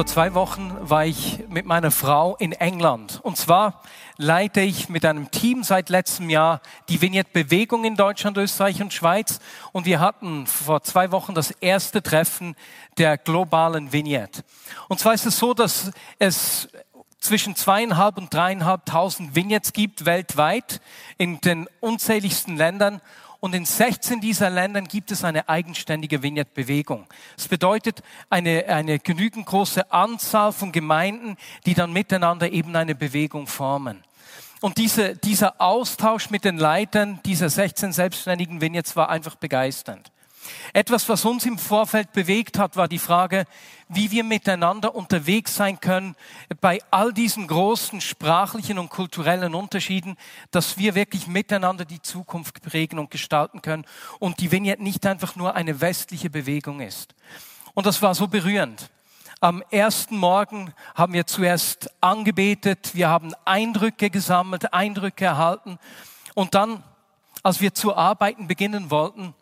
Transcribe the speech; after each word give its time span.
Vor 0.00 0.06
zwei 0.06 0.32
Wochen 0.32 0.74
war 0.80 1.04
ich 1.04 1.44
mit 1.50 1.66
meiner 1.66 1.90
Frau 1.90 2.34
in 2.36 2.52
England. 2.52 3.20
Und 3.22 3.36
zwar 3.36 3.82
leite 4.16 4.62
ich 4.62 4.88
mit 4.88 5.04
einem 5.04 5.30
Team 5.30 5.62
seit 5.62 5.90
letztem 5.90 6.30
Jahr 6.30 6.62
die 6.88 7.02
Vignette-Bewegung 7.02 7.84
in 7.84 7.96
Deutschland, 7.96 8.38
Österreich 8.38 8.80
und 8.80 8.94
Schweiz. 8.94 9.40
Und 9.72 9.84
wir 9.84 10.00
hatten 10.00 10.46
vor 10.46 10.82
zwei 10.82 11.12
Wochen 11.12 11.34
das 11.34 11.50
erste 11.50 12.02
Treffen 12.02 12.56
der 12.96 13.18
globalen 13.18 13.92
Vignette. 13.92 14.42
Und 14.88 15.00
zwar 15.00 15.12
ist 15.12 15.26
es 15.26 15.38
so, 15.38 15.52
dass 15.52 15.90
es 16.18 16.70
zwischen 17.18 17.54
zweieinhalb 17.54 18.16
und 18.16 18.32
dreieinhalbtausend 18.32 19.34
Vignettes 19.34 19.74
gibt 19.74 20.06
weltweit 20.06 20.80
in 21.18 21.42
den 21.42 21.68
unzähligsten 21.80 22.56
Ländern. 22.56 23.02
Und 23.40 23.54
in 23.54 23.64
16 23.64 24.20
dieser 24.20 24.50
Ländern 24.50 24.86
gibt 24.86 25.10
es 25.10 25.24
eine 25.24 25.48
eigenständige 25.48 26.22
Vignette-Bewegung. 26.22 27.06
Das 27.36 27.48
bedeutet 27.48 28.02
eine, 28.28 28.66
eine 28.66 28.98
genügend 28.98 29.46
große 29.46 29.90
Anzahl 29.90 30.52
von 30.52 30.72
Gemeinden, 30.72 31.36
die 31.64 31.72
dann 31.72 31.92
miteinander 31.92 32.52
eben 32.52 32.76
eine 32.76 32.94
Bewegung 32.94 33.46
formen. 33.46 34.04
Und 34.60 34.76
diese, 34.76 35.16
dieser 35.16 35.58
Austausch 35.58 36.28
mit 36.28 36.44
den 36.44 36.58
Leitern 36.58 37.18
dieser 37.24 37.48
16 37.48 37.92
selbstständigen 37.92 38.60
Vignettes 38.60 38.94
war 38.94 39.08
einfach 39.08 39.36
begeisternd. 39.36 40.12
Etwas, 40.72 41.08
was 41.08 41.24
uns 41.24 41.44
im 41.46 41.58
Vorfeld 41.58 42.12
bewegt 42.12 42.58
hat, 42.58 42.76
war 42.76 42.88
die 42.88 42.98
Frage, 42.98 43.44
wie 43.88 44.10
wir 44.10 44.24
miteinander 44.24 44.94
unterwegs 44.94 45.54
sein 45.56 45.80
können 45.80 46.14
bei 46.60 46.80
all 46.90 47.12
diesen 47.12 47.46
großen 47.46 48.00
sprachlichen 48.00 48.78
und 48.78 48.88
kulturellen 48.88 49.54
Unterschieden, 49.54 50.16
dass 50.50 50.78
wir 50.78 50.94
wirklich 50.94 51.26
miteinander 51.26 51.84
die 51.84 52.00
Zukunft 52.00 52.62
prägen 52.62 52.98
und 52.98 53.10
gestalten 53.10 53.62
können 53.62 53.84
und 54.18 54.40
die 54.40 54.52
Vignette 54.52 54.82
nicht 54.82 55.04
einfach 55.06 55.36
nur 55.36 55.56
eine 55.56 55.80
westliche 55.80 56.30
Bewegung 56.30 56.80
ist. 56.80 57.14
Und 57.74 57.86
das 57.86 58.00
war 58.00 58.14
so 58.14 58.28
berührend. 58.28 58.90
Am 59.40 59.62
ersten 59.70 60.16
Morgen 60.16 60.74
haben 60.94 61.14
wir 61.14 61.26
zuerst 61.26 61.90
angebetet, 62.02 62.94
wir 62.94 63.08
haben 63.08 63.32
Eindrücke 63.44 64.10
gesammelt, 64.10 64.72
Eindrücke 64.72 65.24
erhalten 65.24 65.78
und 66.34 66.54
dann, 66.54 66.84
als 67.42 67.60
wir 67.60 67.72
zu 67.72 67.96
arbeiten 67.96 68.46
beginnen 68.46 68.90
wollten, 68.90 69.34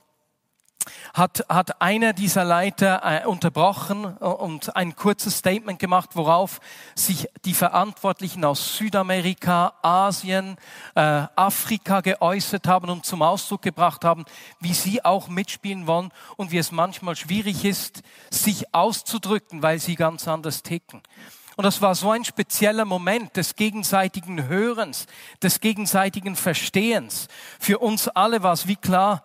hat, 1.15 1.45
hat 1.49 1.81
einer 1.81 2.13
dieser 2.13 2.45
Leiter 2.45 3.01
äh, 3.05 3.27
unterbrochen 3.27 4.05
und 4.05 4.77
ein 4.77 4.97
kurzes 4.97 5.39
Statement 5.39 5.79
gemacht, 5.79 6.11
worauf 6.15 6.61
sich 6.95 7.29
die 7.45 7.55
Verantwortlichen 7.55 8.45
aus 8.45 8.77
Südamerika, 8.77 9.75
Asien, 9.83 10.57
äh, 10.95 11.01
Afrika 11.01 12.01
geäußert 12.01 12.67
haben 12.67 12.91
und 12.91 13.05
zum 13.05 13.23
Ausdruck 13.23 13.63
gebracht 13.63 14.05
haben, 14.05 14.25
wie 14.61 14.75
sie 14.75 15.05
auch 15.05 15.29
mitspielen 15.29 15.87
wollen 15.87 16.11
und 16.37 16.51
wie 16.53 16.59
es 16.59 16.73
manchmal 16.73 17.17
schwierig 17.17 17.65
ist, 17.65 18.03
sich 18.31 18.75
auszudrücken, 18.75 19.63
weil 19.63 19.79
sie 19.79 19.95
ganz 19.95 20.29
anders 20.29 20.63
ticken. 20.63 21.03
Und 21.59 21.65
das 21.65 21.83
war 21.83 21.97
so 21.97 22.13
ein 22.13 22.25
spezieller 22.25 22.85
Moment 22.85 23.37
des 23.37 23.57
gegenseitigen 23.57 24.47
Hörens, 24.47 25.07
des 25.43 25.59
gegenseitigen 25.59 26.37
Verstehens. 26.37 27.27
Für 27.59 27.81
uns 27.81 28.07
alle 28.07 28.45
war 28.45 28.53
es 28.53 28.69
wie 28.69 28.77
klar, 28.77 29.25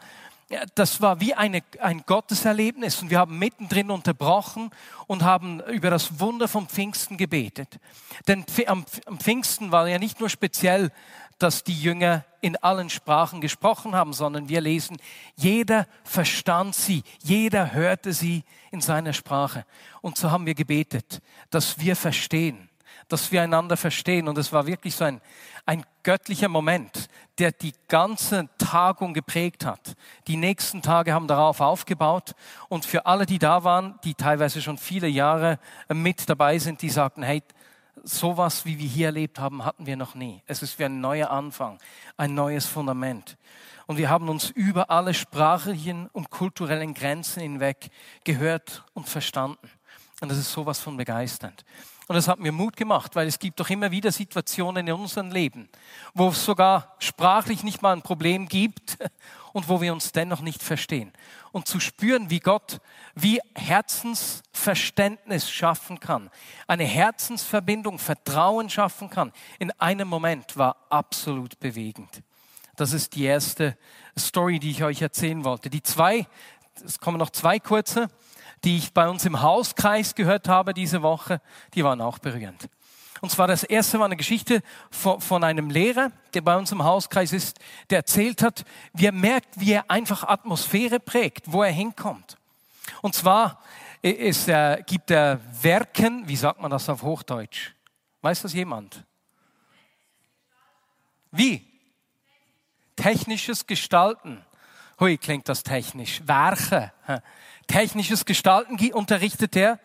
das 0.76 1.02
war 1.02 1.20
wie 1.20 1.34
eine, 1.34 1.62
ein 1.80 2.04
Gotteserlebnis 2.06 3.02
und 3.02 3.10
wir 3.10 3.20
haben 3.20 3.38
mittendrin 3.38 3.92
unterbrochen 3.92 4.72
und 5.08 5.24
haben 5.24 5.62
über 5.62 5.90
das 5.90 6.20
Wunder 6.20 6.48
vom 6.48 6.68
Pfingsten 6.68 7.18
gebetet. 7.18 7.80
Denn 8.28 8.46
am, 8.68 8.86
Pfingsten 9.20 9.72
war 9.72 9.88
ja 9.88 10.00
nicht 10.00 10.20
nur 10.20 10.30
speziell, 10.30 10.92
dass 11.40 11.64
die 11.64 11.80
Jünger 11.80 12.26
in 12.42 12.56
allen 12.58 12.90
Sprachen 12.90 13.42
gesprochen 13.42 13.96
haben, 13.96 14.14
sondern 14.14 14.50
wir 14.50 14.62
lesen, 14.62 14.98
jeder 15.36 15.88
verstand 16.04 16.76
sie, 16.76 17.04
jeder 17.22 17.74
hörte 17.74 18.14
sie 18.14 18.44
in 18.72 18.82
seiner 18.82 19.14
Sprache. 19.14 19.66
Und 20.02 20.18
so 20.18 20.32
haben 20.32 20.46
wir 20.46 20.56
gebetet, 20.56 21.22
dass 21.50 21.80
wir 21.80 21.96
verstehen, 21.96 22.70
dass 23.14 23.32
wir 23.32 23.44
einander 23.44 23.78
verstehen. 23.78 24.28
Und 24.28 24.38
es 24.40 24.52
war 24.52 24.66
wirklich 24.66 24.96
so 24.96 25.04
ein, 25.06 25.22
ein 25.68 25.86
göttlicher 26.02 26.50
Moment, 26.50 27.08
der 27.38 27.52
die 27.52 27.74
ganze 27.88 28.50
Tagung 28.58 29.14
geprägt 29.14 29.66
hat. 29.66 29.94
Die 30.28 30.36
nächsten 30.36 30.82
Tage 30.82 31.14
haben 31.14 31.28
darauf 31.28 31.62
aufgebaut 31.62 32.34
und 32.70 32.86
für 32.86 33.06
alle, 33.06 33.28
die 33.28 33.38
da 33.38 33.64
waren, 33.64 34.00
die 34.04 34.16
teilweise 34.16 34.62
schon 34.62 34.80
viele 34.80 35.08
Jahre 35.08 35.60
mit 35.94 36.28
dabei 36.28 36.58
sind, 36.58 36.82
die 36.82 36.90
sagten, 36.90 37.22
hey, 37.22 37.44
sowas, 38.02 38.66
wie 38.66 38.80
wir 38.80 38.88
hier 38.88 39.06
erlebt 39.08 39.40
haben, 39.40 39.64
hatten 39.64 39.86
wir 39.86 39.96
noch 39.96 40.16
nie. 40.16 40.42
Es 40.48 40.64
ist 40.64 40.80
wie 40.80 40.86
ein 40.86 41.00
neuer 41.00 41.30
Anfang, 41.30 41.78
ein 42.18 42.34
neues 42.34 42.66
Fundament. 42.66 43.38
Und 43.86 43.98
wir 43.98 44.10
haben 44.10 44.28
uns 44.28 44.50
über 44.50 44.90
alle 44.90 45.14
sprachlichen 45.14 46.08
und 46.14 46.32
kulturellen 46.32 46.96
Grenzen 46.96 47.42
hinweg 47.42 47.92
gehört 48.24 48.84
und 48.94 49.08
verstanden. 49.08 49.70
Und 50.20 50.30
das 50.30 50.40
ist 50.40 50.52
sowas 50.52 50.80
von 50.80 50.98
begeisternd. 50.98 51.64
Und 52.08 52.16
das 52.16 52.28
hat 52.28 52.40
mir 52.40 52.52
Mut 52.52 52.76
gemacht, 52.76 53.16
weil 53.16 53.28
es 53.28 53.40
gibt 53.40 53.60
doch 53.60 53.70
immer 53.70 53.92
wieder 53.92 54.12
Situationen 54.12 54.88
in 54.88 54.94
unserem 54.94 55.32
Leben, 55.32 55.70
wo 56.14 56.30
es 56.30 56.44
sogar 56.44 56.96
sprachlich 57.00 57.64
nicht 57.64 57.82
mal 57.82 57.94
ein 57.94 58.02
Problem 58.02 58.48
gibt 58.48 58.98
und 59.54 59.70
wo 59.70 59.80
wir 59.80 59.94
uns 59.94 60.12
dennoch 60.12 60.42
nicht 60.42 60.62
verstehen. 60.62 61.14
Und 61.52 61.68
zu 61.68 61.80
spüren, 61.80 62.30
wie 62.30 62.40
Gott, 62.40 62.82
wie 63.16 63.40
Herzensverständnis 63.56 65.50
schaffen 65.50 66.00
kann, 66.00 66.30
eine 66.68 66.84
Herzensverbindung, 66.84 68.00
Vertrauen 68.00 68.70
schaffen 68.70 69.10
kann, 69.10 69.32
in 69.60 69.72
einem 69.80 70.08
Moment 70.08 70.58
war 70.58 70.76
absolut 70.90 71.60
bewegend. 71.60 72.22
Das 72.76 72.92
ist 72.92 73.16
die 73.16 73.24
erste 73.24 73.78
Story, 74.18 74.60
die 74.60 74.72
ich 74.72 74.84
euch 74.84 75.02
erzählen 75.02 75.44
wollte. 75.44 75.70
Die 75.70 75.84
zwei, 75.84 76.28
es 76.84 77.00
kommen 77.00 77.20
noch 77.20 77.30
zwei 77.30 77.60
kurze 77.60 78.10
die 78.64 78.78
ich 78.78 78.94
bei 78.94 79.10
uns 79.10 79.26
im 79.26 79.42
Hauskreis 79.42 80.16
gehört 80.16 80.48
habe 80.48 80.74
diese 80.74 81.02
Woche, 81.02 81.42
die 81.74 81.84
waren 81.84 82.02
auch 82.02 82.20
berührend. 82.20 82.70
Und 83.22 83.30
zwar 83.30 83.48
das 83.48 83.64
erste 83.64 84.00
war 84.00 84.06
eine 84.06 84.18
Geschichte 84.18 84.62
von, 84.92 85.22
von, 85.22 85.44
einem 85.44 85.70
Lehrer, 85.70 86.12
der 86.34 86.42
bei 86.42 86.58
uns 86.58 86.72
im 86.72 86.84
Hauskreis 86.84 87.32
ist, 87.32 87.58
der 87.90 88.00
erzählt 88.00 88.42
hat, 88.42 88.66
wie 88.94 89.06
er 89.06 89.14
merkt, 89.14 89.60
wie 89.60 89.72
er 89.72 89.90
einfach 89.90 90.24
Atmosphäre 90.24 91.00
prägt, 91.00 91.52
wo 91.52 91.64
er 91.64 91.72
hinkommt. 91.72 92.38
Und 93.02 93.16
zwar 93.16 93.62
ist, 94.02 94.50
äh, 94.50 94.84
gibt 94.86 95.10
er 95.10 95.40
Werken, 95.62 96.28
wie 96.28 96.36
sagt 96.36 96.60
man 96.60 96.70
das 96.70 96.90
auf 96.90 97.02
Hochdeutsch? 97.02 97.72
Weiß 98.22 98.42
das 98.42 98.54
jemand? 98.54 99.06
Wie? 101.32 101.66
Technisches 102.98 103.66
Gestalten. 103.66 104.44
Hui, 105.00 105.18
klingt 105.18 105.48
das 105.48 105.64
technisch. 105.64 106.22
Werke 106.26 106.92
technisches 107.68 108.26
Gestalten 108.26 108.78
unterrichtet 108.94 109.56
er. 109.56 109.80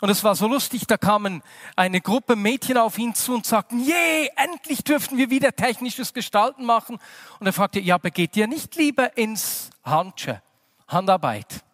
Und 0.00 0.10
es 0.10 0.22
war 0.24 0.34
so 0.34 0.46
lustig, 0.46 0.86
da 0.86 0.98
kamen 0.98 1.42
eine 1.74 2.02
Gruppe 2.02 2.36
Mädchen 2.36 2.76
auf 2.76 2.98
ihn 2.98 3.14
zu 3.14 3.34
und 3.34 3.46
sagten, 3.46 3.80
je, 3.80 4.28
endlich 4.36 4.84
dürften 4.84 5.16
wir 5.16 5.30
wieder 5.30 5.56
technisches 5.56 6.12
Gestalten 6.12 6.64
machen. 6.66 6.98
Und 7.38 7.46
er 7.46 7.52
fragte, 7.54 7.80
ja, 7.80 7.94
aber 7.94 8.10
geht 8.10 8.36
ihr 8.36 8.46
nicht 8.46 8.76
lieber 8.76 9.16
ins 9.16 9.70
Handsche, 9.82 10.42
Handarbeit, 10.86 11.64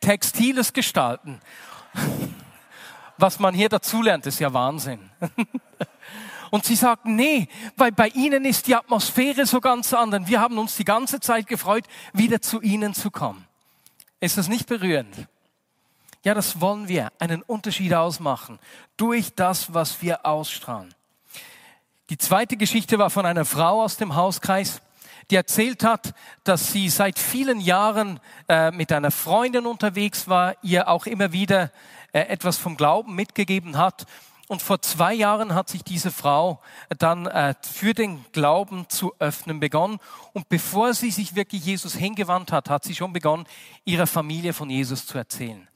textiles 0.00 0.72
Gestalten? 0.72 1.40
Was 3.18 3.38
man 3.38 3.54
hier 3.54 3.68
dazulernt, 3.68 4.24
ist 4.24 4.40
ja 4.40 4.54
Wahnsinn. 4.54 5.10
Und 6.50 6.64
sie 6.64 6.74
sagten, 6.74 7.14
nee, 7.14 7.48
weil 7.76 7.92
bei 7.92 8.08
ihnen 8.08 8.44
ist 8.44 8.66
die 8.66 8.74
Atmosphäre 8.74 9.46
so 9.46 9.60
ganz 9.60 9.92
anders. 9.92 10.22
Wir 10.26 10.40
haben 10.40 10.58
uns 10.58 10.74
die 10.74 10.84
ganze 10.84 11.20
Zeit 11.20 11.46
gefreut, 11.46 11.84
wieder 12.12 12.40
zu 12.40 12.60
ihnen 12.60 12.92
zu 12.92 13.10
kommen. 13.10 13.46
Ist 14.20 14.36
das 14.36 14.48
nicht 14.48 14.66
berührend? 14.66 15.28
Ja, 16.22 16.34
das 16.34 16.60
wollen 16.60 16.88
wir, 16.88 17.10
einen 17.18 17.40
Unterschied 17.42 17.94
ausmachen 17.94 18.58
durch 18.98 19.34
das, 19.34 19.72
was 19.72 20.02
wir 20.02 20.26
ausstrahlen. 20.26 20.94
Die 22.10 22.18
zweite 22.18 22.58
Geschichte 22.58 22.98
war 22.98 23.08
von 23.08 23.24
einer 23.24 23.46
Frau 23.46 23.82
aus 23.82 23.96
dem 23.96 24.14
Hauskreis, 24.14 24.82
die 25.30 25.36
erzählt 25.36 25.84
hat, 25.84 26.12
dass 26.44 26.72
sie 26.72 26.90
seit 26.90 27.18
vielen 27.18 27.60
Jahren 27.60 28.20
äh, 28.48 28.70
mit 28.72 28.92
einer 28.92 29.10
Freundin 29.10 29.64
unterwegs 29.64 30.28
war, 30.28 30.56
ihr 30.62 30.88
auch 30.88 31.06
immer 31.06 31.32
wieder 31.32 31.70
äh, 32.12 32.20
etwas 32.22 32.58
vom 32.58 32.76
Glauben 32.76 33.14
mitgegeben 33.14 33.78
hat 33.78 34.06
und 34.50 34.62
vor 34.62 34.82
zwei 34.82 35.14
Jahren 35.14 35.54
hat 35.54 35.68
sich 35.68 35.84
diese 35.84 36.10
Frau 36.10 36.60
dann 36.98 37.26
äh, 37.26 37.54
für 37.62 37.94
den 37.94 38.24
Glauben 38.32 38.88
zu 38.88 39.14
öffnen 39.20 39.60
begonnen. 39.60 40.00
Und 40.32 40.48
bevor 40.48 40.92
sie 40.92 41.12
sich 41.12 41.36
wirklich 41.36 41.64
Jesus 41.64 41.94
hingewandt 41.94 42.50
hat, 42.50 42.68
hat 42.68 42.82
sie 42.82 42.96
schon 42.96 43.12
begonnen, 43.12 43.46
ihrer 43.84 44.08
Familie 44.08 44.52
von 44.52 44.68
Jesus 44.68 45.06
zu 45.06 45.16
erzählen. 45.16 45.68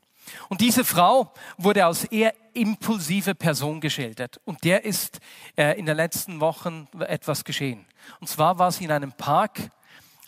Und 0.49 0.61
diese 0.61 0.85
Frau 0.85 1.33
wurde 1.57 1.87
als 1.87 2.03
eher 2.03 2.35
impulsive 2.53 3.37
Person 3.37 3.81
geschildert. 3.81 4.41
Und 4.45 4.65
der 4.65 4.85
ist 4.85 5.21
äh, 5.55 5.79
in 5.79 5.87
den 5.87 5.97
letzten 5.97 6.41
Wochen 6.41 6.89
etwas 6.99 7.45
geschehen. 7.45 7.87
Und 8.19 8.27
zwar 8.27 8.59
war 8.59 8.73
sie 8.73 8.87
in 8.87 8.91
einem 8.91 9.13
Park, 9.13 9.71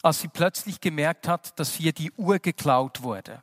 als 0.03 0.21
sie 0.21 0.29
plötzlich 0.29 0.81
gemerkt 0.81 1.27
hat, 1.27 1.59
dass 1.59 1.75
hier 1.75 1.93
die 1.93 2.13
Uhr 2.13 2.39
geklaut 2.39 3.03
wurde. 3.03 3.43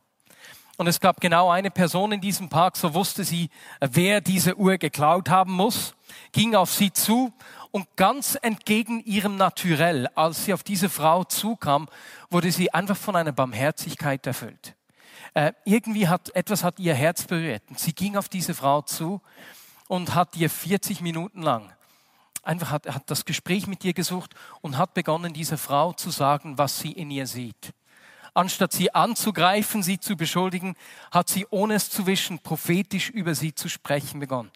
Und 0.77 0.87
es 0.87 0.99
gab 0.99 1.21
genau 1.21 1.49
eine 1.49 1.69
Person 1.69 2.11
in 2.11 2.21
diesem 2.21 2.49
Park, 2.49 2.77
so 2.77 2.93
wusste 2.93 3.23
sie, 3.23 3.49
wer 3.79 4.21
diese 4.21 4.57
Uhr 4.57 4.77
geklaut 4.77 5.29
haben 5.29 5.53
muss, 5.53 5.95
ging 6.31 6.55
auf 6.55 6.71
sie 6.71 6.91
zu 6.91 7.31
und 7.71 7.87
ganz 7.95 8.37
entgegen 8.41 8.99
ihrem 9.03 9.37
Naturell, 9.37 10.07
als 10.15 10.45
sie 10.45 10.53
auf 10.53 10.63
diese 10.63 10.89
Frau 10.89 11.23
zukam, 11.23 11.87
wurde 12.29 12.51
sie 12.51 12.73
einfach 12.73 12.97
von 12.97 13.15
einer 13.15 13.31
Barmherzigkeit 13.31 14.25
erfüllt. 14.25 14.75
Äh, 15.35 15.53
irgendwie 15.65 16.07
hat 16.07 16.35
etwas 16.35 16.63
hat 16.63 16.79
ihr 16.79 16.93
Herz 16.93 17.23
berührt. 17.23 17.63
Und 17.69 17.79
sie 17.79 17.93
ging 17.93 18.17
auf 18.17 18.29
diese 18.29 18.53
Frau 18.53 18.81
zu 18.81 19.21
und 19.87 20.15
hat 20.15 20.35
ihr 20.35 20.49
40 20.49 21.01
Minuten 21.01 21.41
lang 21.41 21.71
einfach 22.43 22.71
hat, 22.71 22.87
hat 22.93 23.09
das 23.09 23.25
Gespräch 23.25 23.67
mit 23.67 23.83
ihr 23.83 23.93
gesucht 23.93 24.35
und 24.61 24.77
hat 24.77 24.93
begonnen, 24.93 25.33
dieser 25.33 25.57
Frau 25.57 25.93
zu 25.93 26.11
sagen, 26.11 26.57
was 26.57 26.79
sie 26.79 26.91
in 26.91 27.09
ihr 27.09 27.25
sieht. 27.25 27.73
Anstatt 28.33 28.73
sie 28.73 28.93
anzugreifen, 28.93 29.83
sie 29.83 29.99
zu 29.99 30.15
beschuldigen, 30.15 30.75
hat 31.11 31.29
sie, 31.29 31.45
ohne 31.49 31.75
es 31.75 31.89
zu 31.89 32.07
wischen, 32.07 32.39
prophetisch 32.39 33.09
über 33.09 33.35
sie 33.35 33.53
zu 33.53 33.69
sprechen 33.69 34.19
begonnen. 34.19 34.51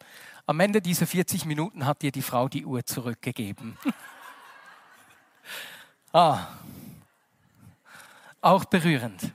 Am 0.46 0.58
Ende 0.60 0.80
dieser 0.80 1.06
40 1.06 1.44
Minuten 1.44 1.86
hat 1.86 2.02
ihr 2.02 2.10
die 2.10 2.22
Frau 2.22 2.48
die 2.48 2.64
Uhr 2.64 2.84
zurückgegeben. 2.84 3.76
ah, 6.12 6.48
auch 8.40 8.64
berührend 8.64 9.32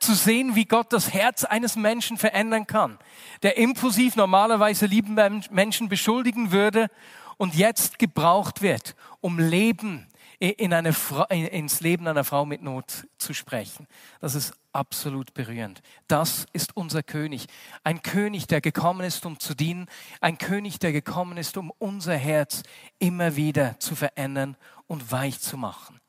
zu 0.00 0.14
sehen, 0.14 0.56
wie 0.56 0.64
Gott 0.64 0.92
das 0.92 1.12
Herz 1.12 1.44
eines 1.44 1.76
Menschen 1.76 2.16
verändern 2.16 2.66
kann, 2.66 2.98
der 3.42 3.58
impulsiv 3.58 4.16
normalerweise 4.16 4.86
lieben 4.86 5.14
Menschen 5.50 5.88
beschuldigen 5.88 6.52
würde 6.52 6.88
und 7.36 7.54
jetzt 7.54 7.98
gebraucht 7.98 8.62
wird, 8.62 8.96
um 9.20 9.38
Leben 9.38 10.06
in 10.40 10.72
eine 10.72 10.94
Frau, 10.94 11.24
ins 11.26 11.80
Leben 11.80 12.08
einer 12.08 12.24
Frau 12.24 12.46
mit 12.46 12.62
Not 12.62 13.06
zu 13.18 13.34
sprechen. 13.34 13.86
Das 14.20 14.34
ist 14.34 14.54
absolut 14.72 15.34
berührend. 15.34 15.82
Das 16.08 16.46
ist 16.54 16.76
unser 16.76 17.02
König. 17.02 17.46
Ein 17.84 18.02
König, 18.02 18.46
der 18.48 18.62
gekommen 18.62 19.06
ist, 19.06 19.26
um 19.26 19.38
zu 19.38 19.54
dienen. 19.54 19.86
Ein 20.20 20.38
König, 20.38 20.78
der 20.78 20.92
gekommen 20.92 21.36
ist, 21.36 21.58
um 21.58 21.70
unser 21.78 22.16
Herz 22.16 22.62
immer 22.98 23.36
wieder 23.36 23.78
zu 23.80 23.94
verändern 23.94 24.56
und 24.86 25.12
weich 25.12 25.40
zu 25.40 25.58
machen. 25.58 26.00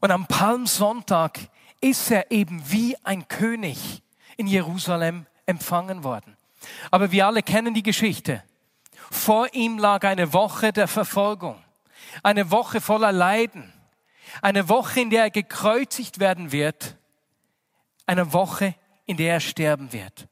Und 0.00 0.12
am 0.12 0.26
Palmsonntag 0.26 1.40
ist 1.80 2.10
er 2.12 2.30
eben 2.30 2.62
wie 2.70 2.96
ein 3.02 3.26
König 3.26 4.02
in 4.36 4.46
Jerusalem 4.46 5.26
empfangen 5.44 6.04
worden. 6.04 6.36
Aber 6.92 7.10
wir 7.10 7.26
alle 7.26 7.42
kennen 7.42 7.74
die 7.74 7.82
Geschichte. 7.82 8.44
Vor 9.10 9.52
ihm 9.54 9.78
lag 9.78 10.04
eine 10.04 10.32
Woche 10.32 10.72
der 10.72 10.86
Verfolgung, 10.86 11.56
eine 12.22 12.50
Woche 12.50 12.80
voller 12.80 13.12
Leiden, 13.12 13.72
eine 14.42 14.68
Woche, 14.68 15.00
in 15.00 15.10
der 15.10 15.24
er 15.24 15.30
gekreuzigt 15.30 16.18
werden 16.18 16.52
wird, 16.52 16.96
eine 18.06 18.32
Woche, 18.32 18.74
in 19.06 19.16
der 19.16 19.34
er 19.34 19.40
sterben 19.40 19.92
wird, 19.92 20.28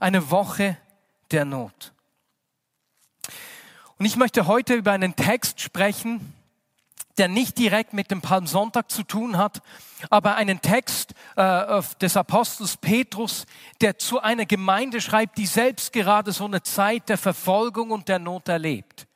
eine 0.00 0.30
Woche 0.30 0.76
der 1.30 1.44
Not. 1.44 1.92
Und 3.98 4.06
ich 4.06 4.16
möchte 4.16 4.46
heute 4.46 4.74
über 4.74 4.92
einen 4.92 5.16
Text 5.16 5.60
sprechen, 5.60 6.32
der 7.18 7.26
nicht 7.26 7.58
direkt 7.58 7.92
mit 7.92 8.12
dem 8.12 8.20
Palmsonntag 8.20 8.90
zu 8.92 9.02
tun 9.02 9.36
hat, 9.36 9.60
aber 10.08 10.36
einen 10.36 10.60
Text 10.60 11.14
äh, 11.34 11.82
des 12.00 12.16
Apostels 12.16 12.76
Petrus, 12.76 13.44
der 13.80 13.98
zu 13.98 14.20
einer 14.20 14.46
Gemeinde 14.46 15.00
schreibt, 15.00 15.36
die 15.36 15.46
selbst 15.46 15.92
gerade 15.92 16.30
so 16.30 16.44
eine 16.44 16.62
Zeit 16.62 17.08
der 17.08 17.18
Verfolgung 17.18 17.90
und 17.90 18.08
der 18.08 18.20
Not 18.20 18.48
erlebt. 18.48 19.07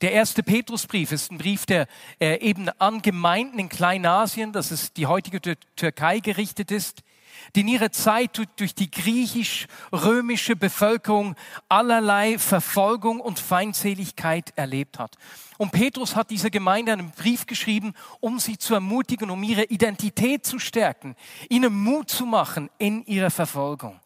Der 0.00 0.12
erste 0.12 0.42
Petrusbrief 0.42 1.12
ist 1.12 1.30
ein 1.30 1.38
Brief, 1.38 1.66
der 1.66 1.86
äh, 2.20 2.38
eben 2.40 2.68
an 2.78 3.02
Gemeinden 3.02 3.58
in 3.58 3.68
Kleinasien, 3.68 4.52
das 4.52 4.72
ist 4.72 4.96
die 4.96 5.06
heutige 5.06 5.40
Türkei 5.76 6.18
gerichtet 6.18 6.70
ist, 6.70 7.02
die 7.54 7.60
in 7.60 7.68
ihrer 7.68 7.92
Zeit 7.92 8.40
durch 8.56 8.74
die 8.74 8.90
griechisch-römische 8.90 10.56
Bevölkerung 10.56 11.34
allerlei 11.68 12.38
Verfolgung 12.38 13.20
und 13.20 13.38
Feindseligkeit 13.38 14.52
erlebt 14.56 14.98
hat. 14.98 15.16
Und 15.58 15.72
Petrus 15.72 16.16
hat 16.16 16.30
dieser 16.30 16.50
Gemeinde 16.50 16.92
einen 16.92 17.10
Brief 17.10 17.46
geschrieben, 17.46 17.94
um 18.20 18.38
sie 18.38 18.58
zu 18.58 18.74
ermutigen, 18.74 19.30
um 19.30 19.42
ihre 19.42 19.64
Identität 19.64 20.44
zu 20.46 20.58
stärken, 20.58 21.16
ihnen 21.48 21.74
Mut 21.74 22.10
zu 22.10 22.26
machen 22.26 22.70
in 22.78 23.04
ihrer 23.06 23.30
Verfolgung. 23.30 24.00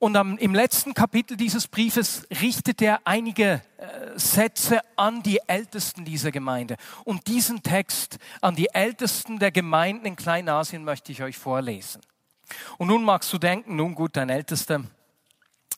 Und 0.00 0.16
am, 0.16 0.38
im 0.38 0.54
letzten 0.54 0.94
Kapitel 0.94 1.36
dieses 1.36 1.68
Briefes 1.68 2.26
richtet 2.40 2.80
er 2.80 3.02
einige 3.04 3.60
äh, 3.76 4.18
Sätze 4.18 4.80
an 4.96 5.22
die 5.22 5.40
Ältesten 5.46 6.06
dieser 6.06 6.30
Gemeinde. 6.30 6.76
Und 7.04 7.26
diesen 7.26 7.62
Text 7.62 8.18
an 8.40 8.56
die 8.56 8.70
Ältesten 8.72 9.38
der 9.38 9.50
Gemeinden 9.50 10.06
in 10.06 10.16
Kleinasien 10.16 10.84
möchte 10.84 11.12
ich 11.12 11.22
euch 11.22 11.36
vorlesen. 11.36 12.00
Und 12.78 12.88
nun 12.88 13.04
magst 13.04 13.30
du 13.30 13.36
denken, 13.36 13.76
nun 13.76 13.94
gut, 13.94 14.16
dein 14.16 14.30
Ältester 14.30 14.82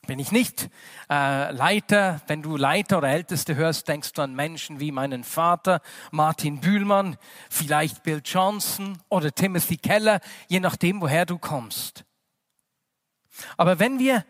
bin 0.07 0.19
ich 0.19 0.31
nicht. 0.31 0.69
Äh, 1.09 1.51
Leiter, 1.51 2.21
wenn 2.27 2.41
du 2.41 2.55
Leiter 2.55 2.99
oder 2.99 3.09
Älteste 3.09 3.55
hörst, 3.55 3.89
denkst 3.89 4.13
du 4.13 4.21
an 4.21 4.33
Menschen 4.33 4.79
wie 4.79 4.93
meinen 4.93 5.25
Vater, 5.25 5.81
Martin 6.11 6.61
Bühlmann, 6.61 7.17
vielleicht 7.49 8.03
Bill 8.03 8.21
Johnson 8.23 8.97
oder 9.09 9.33
Timothy 9.33 9.75
Keller, 9.75 10.21
je 10.47 10.61
nachdem, 10.61 11.01
woher 11.01 11.25
du 11.25 11.37
kommst. 11.37 12.05
Aber 13.57 13.79
wenn 13.79 13.99
wir 13.99 14.25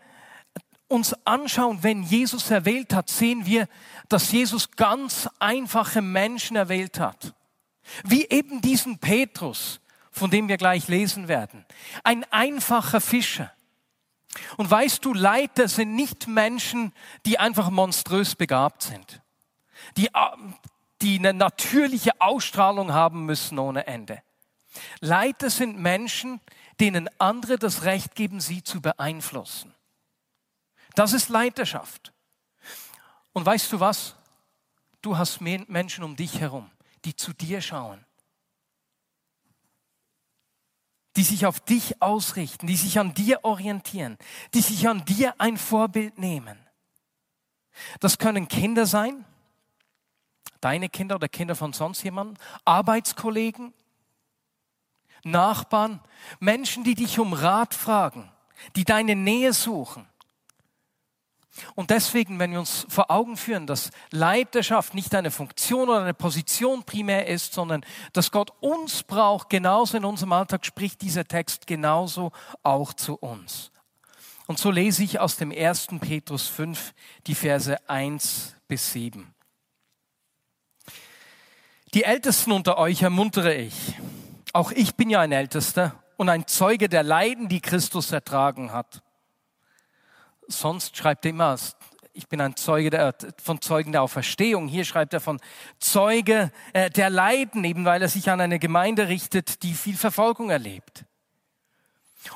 uns 0.88 1.14
anschauen, 1.24 1.82
wenn 1.82 2.02
Jesus 2.02 2.50
erwählt 2.50 2.94
hat, 2.94 3.08
sehen 3.08 3.46
wir, 3.46 3.68
dass 4.08 4.32
Jesus 4.32 4.70
ganz 4.72 5.28
einfache 5.38 6.02
Menschen 6.02 6.56
erwählt 6.56 7.00
hat. 7.00 7.34
Wie 8.04 8.26
eben 8.26 8.60
diesen 8.60 8.98
Petrus, 8.98 9.80
von 10.10 10.30
dem 10.30 10.48
wir 10.48 10.56
gleich 10.56 10.88
lesen 10.88 11.28
werden. 11.28 11.64
Ein 12.04 12.24
einfacher 12.30 13.00
Fischer. 13.00 13.52
Und 14.56 14.70
weißt 14.70 15.04
du, 15.04 15.12
Leiter 15.12 15.68
sind 15.68 15.94
nicht 15.94 16.26
Menschen, 16.26 16.92
die 17.26 17.38
einfach 17.38 17.70
monströs 17.70 18.34
begabt 18.34 18.82
sind, 18.82 19.20
die, 19.96 20.06
äh, 20.06 20.10
die 21.02 21.18
eine 21.18 21.34
natürliche 21.34 22.20
Ausstrahlung 22.20 22.92
haben 22.92 23.26
müssen 23.26 23.58
ohne 23.58 23.86
Ende. 23.86 24.22
Leiter 25.00 25.50
sind 25.50 25.78
Menschen, 25.78 26.40
denen 26.80 27.08
andere 27.18 27.58
das 27.58 27.84
Recht 27.84 28.14
geben, 28.14 28.40
sie 28.40 28.62
zu 28.62 28.80
beeinflussen. 28.80 29.74
Das 30.94 31.12
ist 31.12 31.28
Leiterschaft. 31.28 32.12
Und 33.32 33.44
weißt 33.44 33.72
du 33.72 33.80
was? 33.80 34.16
Du 35.02 35.18
hast 35.18 35.40
Menschen 35.40 36.04
um 36.04 36.16
dich 36.16 36.40
herum, 36.40 36.70
die 37.04 37.14
zu 37.14 37.32
dir 37.32 37.60
schauen, 37.60 38.04
die 41.16 41.24
sich 41.24 41.46
auf 41.46 41.60
dich 41.60 42.00
ausrichten, 42.00 42.66
die 42.66 42.76
sich 42.76 42.98
an 42.98 43.12
dir 43.12 43.44
orientieren, 43.44 44.16
die 44.54 44.62
sich 44.62 44.88
an 44.88 45.04
dir 45.04 45.34
ein 45.38 45.58
Vorbild 45.58 46.18
nehmen. 46.18 46.58
Das 48.00 48.18
können 48.18 48.48
Kinder 48.48 48.86
sein, 48.86 49.24
deine 50.60 50.88
Kinder 50.88 51.16
oder 51.16 51.28
Kinder 51.28 51.54
von 51.54 51.72
sonst 51.72 52.02
jemandem, 52.02 52.42
Arbeitskollegen, 52.64 53.74
Nachbarn, 55.24 56.00
Menschen, 56.40 56.84
die 56.84 56.94
dich 56.94 57.18
um 57.18 57.32
Rat 57.32 57.74
fragen, 57.74 58.30
die 58.76 58.84
deine 58.84 59.16
Nähe 59.16 59.52
suchen. 59.52 60.06
Und 61.74 61.90
deswegen, 61.90 62.38
wenn 62.38 62.50
wir 62.50 62.58
uns 62.58 62.84
vor 62.88 63.10
Augen 63.10 63.36
führen, 63.36 63.66
dass 63.66 63.90
Leiterschaft 64.10 64.94
nicht 64.94 65.14
eine 65.14 65.30
Funktion 65.30 65.88
oder 65.88 66.02
eine 66.02 66.14
Position 66.14 66.82
primär 66.82 67.28
ist, 67.28 67.52
sondern 67.52 67.84
dass 68.12 68.32
Gott 68.32 68.52
uns 68.60 69.04
braucht, 69.04 69.50
genauso 69.50 69.96
in 69.96 70.04
unserem 70.04 70.32
Alltag, 70.32 70.66
spricht 70.66 71.00
dieser 71.02 71.24
Text 71.24 71.66
genauso 71.66 72.32
auch 72.62 72.92
zu 72.92 73.14
uns. 73.14 73.70
Und 74.46 74.58
so 74.58 74.70
lese 74.70 75.04
ich 75.04 75.20
aus 75.20 75.36
dem 75.36 75.52
1. 75.52 75.88
Petrus 76.00 76.48
5 76.48 76.92
die 77.26 77.34
Verse 77.34 77.88
1 77.88 78.56
bis 78.66 78.92
7. 78.92 79.32
Die 81.94 82.02
Ältesten 82.02 82.50
unter 82.50 82.76
euch 82.78 83.02
ermuntere 83.02 83.54
ich. 83.54 83.94
Auch 84.54 84.72
ich 84.72 84.94
bin 84.94 85.10
ja 85.10 85.20
ein 85.20 85.32
Ältester 85.32 86.02
und 86.16 86.30
ein 86.30 86.46
Zeuge 86.46 86.88
der 86.88 87.02
Leiden, 87.02 87.48
die 87.48 87.60
Christus 87.60 88.10
ertragen 88.10 88.72
hat 88.72 89.02
Sonst 90.48 90.96
schreibt 90.96 91.24
er 91.24 91.30
immer, 91.30 91.56
ich 92.12 92.28
bin 92.28 92.40
ein 92.40 92.56
Zeuge 92.56 92.90
der, 92.90 93.14
von 93.42 93.60
Zeugen 93.60 93.92
der 93.92 94.02
Auferstehung. 94.02 94.68
Hier 94.68 94.84
schreibt 94.84 95.14
er 95.14 95.20
von 95.20 95.40
Zeuge 95.78 96.52
äh, 96.72 96.90
der 96.90 97.10
Leiden, 97.10 97.64
eben 97.64 97.84
weil 97.84 98.02
er 98.02 98.08
sich 98.08 98.30
an 98.30 98.40
eine 98.40 98.58
Gemeinde 98.58 99.08
richtet, 99.08 99.62
die 99.62 99.74
viel 99.74 99.96
Verfolgung 99.96 100.50
erlebt. 100.50 101.04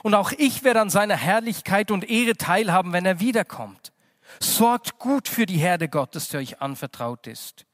Und 0.02 0.14
auch 0.14 0.32
ich 0.32 0.64
werde 0.64 0.80
an 0.80 0.90
seiner 0.90 1.16
Herrlichkeit 1.16 1.90
und 1.90 2.08
Ehre 2.08 2.36
teilhaben, 2.36 2.92
wenn 2.92 3.06
er 3.06 3.20
wiederkommt. 3.20 3.92
Sorgt 4.40 4.98
gut 4.98 5.28
für 5.28 5.46
die 5.46 5.56
Herde 5.56 5.88
Gottes, 5.88 6.28
die 6.28 6.36
euch 6.36 6.60
anvertraut 6.60 7.26
ist. 7.26 7.64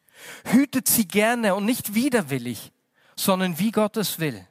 Hütet 0.44 0.86
sie 0.86 1.08
gerne 1.08 1.54
und 1.54 1.64
nicht 1.64 1.94
widerwillig, 1.94 2.70
sondern 3.16 3.58
wie 3.58 3.70
Gott 3.70 3.96
es 3.96 4.18
will. 4.18 4.46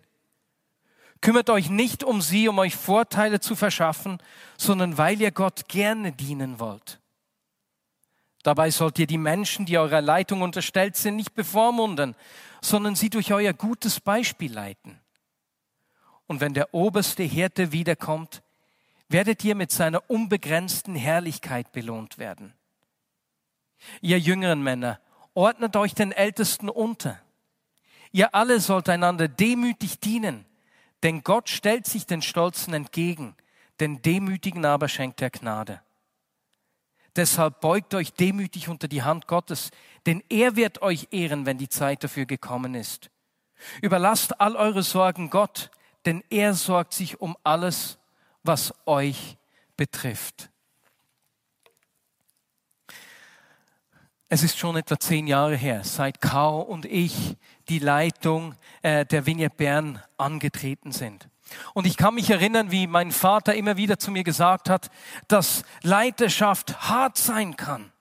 Kümmert 1.22 1.50
euch 1.50 1.70
nicht 1.70 2.04
um 2.04 2.22
sie, 2.22 2.50
um 2.50 2.60
euch 2.60 2.76
Vorteile 2.76 3.40
zu 3.40 3.56
verschaffen, 3.56 4.18
sondern 4.58 4.98
weil 4.98 5.22
ihr 5.22 5.32
Gott 5.32 5.70
gerne 5.70 6.12
dienen 6.12 6.60
wollt. 6.60 7.00
Dabei 8.44 8.72
sollt 8.72 9.00
ihr 9.00 9.08
die 9.08 9.18
Menschen, 9.18 9.66
die 9.66 9.78
eurer 9.78 10.02
Leitung 10.02 10.42
unterstellt 10.42 10.98
sind, 10.98 11.16
nicht 11.16 11.34
bevormunden, 11.34 12.16
sondern 12.62 12.96
sie 12.96 13.10
durch 13.10 13.32
euer 13.32 13.54
gutes 13.54 14.02
Beispiel 14.02 14.52
leiten. 14.52 15.00
Und 16.28 16.42
wenn 16.42 16.54
der 16.54 16.74
oberste 16.74 17.24
Hirte 17.24 17.72
wiederkommt, 17.72 18.44
werdet 19.08 19.44
ihr 19.46 19.56
mit 19.56 19.72
seiner 19.72 20.10
unbegrenzten 20.10 20.96
Herrlichkeit 20.96 21.72
belohnt 21.72 22.18
werden. 22.18 22.54
Ihr 24.02 24.20
jüngeren 24.20 24.62
Männer, 24.62 25.00
ordnet 25.34 25.76
euch 25.76 25.94
den 25.94 26.12
Ältesten 26.12 26.70
unter. 26.70 27.20
Ihr 28.14 28.34
alle 28.36 28.60
sollt 28.60 28.90
einander 28.90 29.28
demütig 29.28 30.00
dienen, 30.00 30.46
denn 31.02 31.24
Gott 31.24 31.50
stellt 31.50 31.88
sich 31.88 32.06
den 32.06 32.22
Stolzen 32.22 32.74
entgegen, 32.74 33.36
den 33.80 34.04
Demütigen 34.04 34.66
aber 34.66 34.88
schenkt 34.88 35.22
er 35.22 35.32
Gnade. 35.32 35.82
Deshalb 37.16 37.60
beugt 37.60 37.96
euch 37.96 38.14
demütig 38.14 38.70
unter 38.70 38.88
die 38.88 39.02
Hand 39.02 39.28
Gottes, 39.28 39.72
denn 40.06 40.24
er 40.30 40.56
wird 40.56 40.84
euch 40.84 41.08
ehren, 41.12 41.48
wenn 41.48 41.58
die 41.58 41.70
Zeit 41.70 42.04
dafür 42.04 42.26
gekommen 42.26 42.76
ist. 42.76 43.10
Überlasst 43.82 44.40
all 44.40 44.56
eure 44.56 44.84
Sorgen 44.84 45.32
Gott, 45.32 45.72
denn 46.06 46.24
er 46.30 46.54
sorgt 46.54 46.94
sich 46.94 47.20
um 47.20 47.36
alles, 47.44 47.98
was 48.44 48.74
euch 48.86 49.38
betrifft. 49.76 50.50
Es 54.28 54.42
ist 54.42 54.58
schon 54.58 54.76
etwa 54.76 55.00
zehn 55.00 55.28
Jahre 55.28 55.56
her, 55.56 55.84
seit 55.84 56.20
Kao 56.20 56.62
und 56.62 56.86
ich 56.86 57.38
die 57.70 57.80
Leitung 57.80 58.56
äh, 58.82 59.06
der 59.06 59.26
Vignette 59.26 59.56
Bern 59.56 60.02
angetreten 60.18 60.92
sind. 60.92 61.28
Und 61.74 61.86
ich 61.86 61.98
kann 61.98 62.16
mich 62.16 62.30
erinnern, 62.30 62.72
wie 62.72 62.88
mein 62.88 63.12
Vater 63.12 63.54
immer 63.54 63.78
wieder 63.78 64.00
zu 64.00 64.12
mir 64.12 64.24
gesagt 64.24 64.70
hat, 64.70 64.90
dass 65.28 65.64
Leiterschaft 65.82 66.90
hart 66.90 67.18
sein 67.18 67.56
kann. 67.56 67.92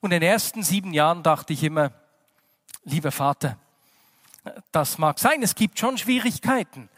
Und 0.00 0.12
in 0.12 0.20
den 0.20 0.30
ersten 0.30 0.62
sieben 0.62 0.92
Jahren 0.92 1.22
dachte 1.22 1.52
ich 1.52 1.62
immer, 1.62 1.92
lieber 2.84 3.12
Vater, 3.12 3.58
das 4.72 4.98
mag 4.98 5.18
sein, 5.18 5.42
es 5.42 5.54
gibt 5.54 5.78
schon 5.78 5.98
Schwierigkeiten, 5.98 6.88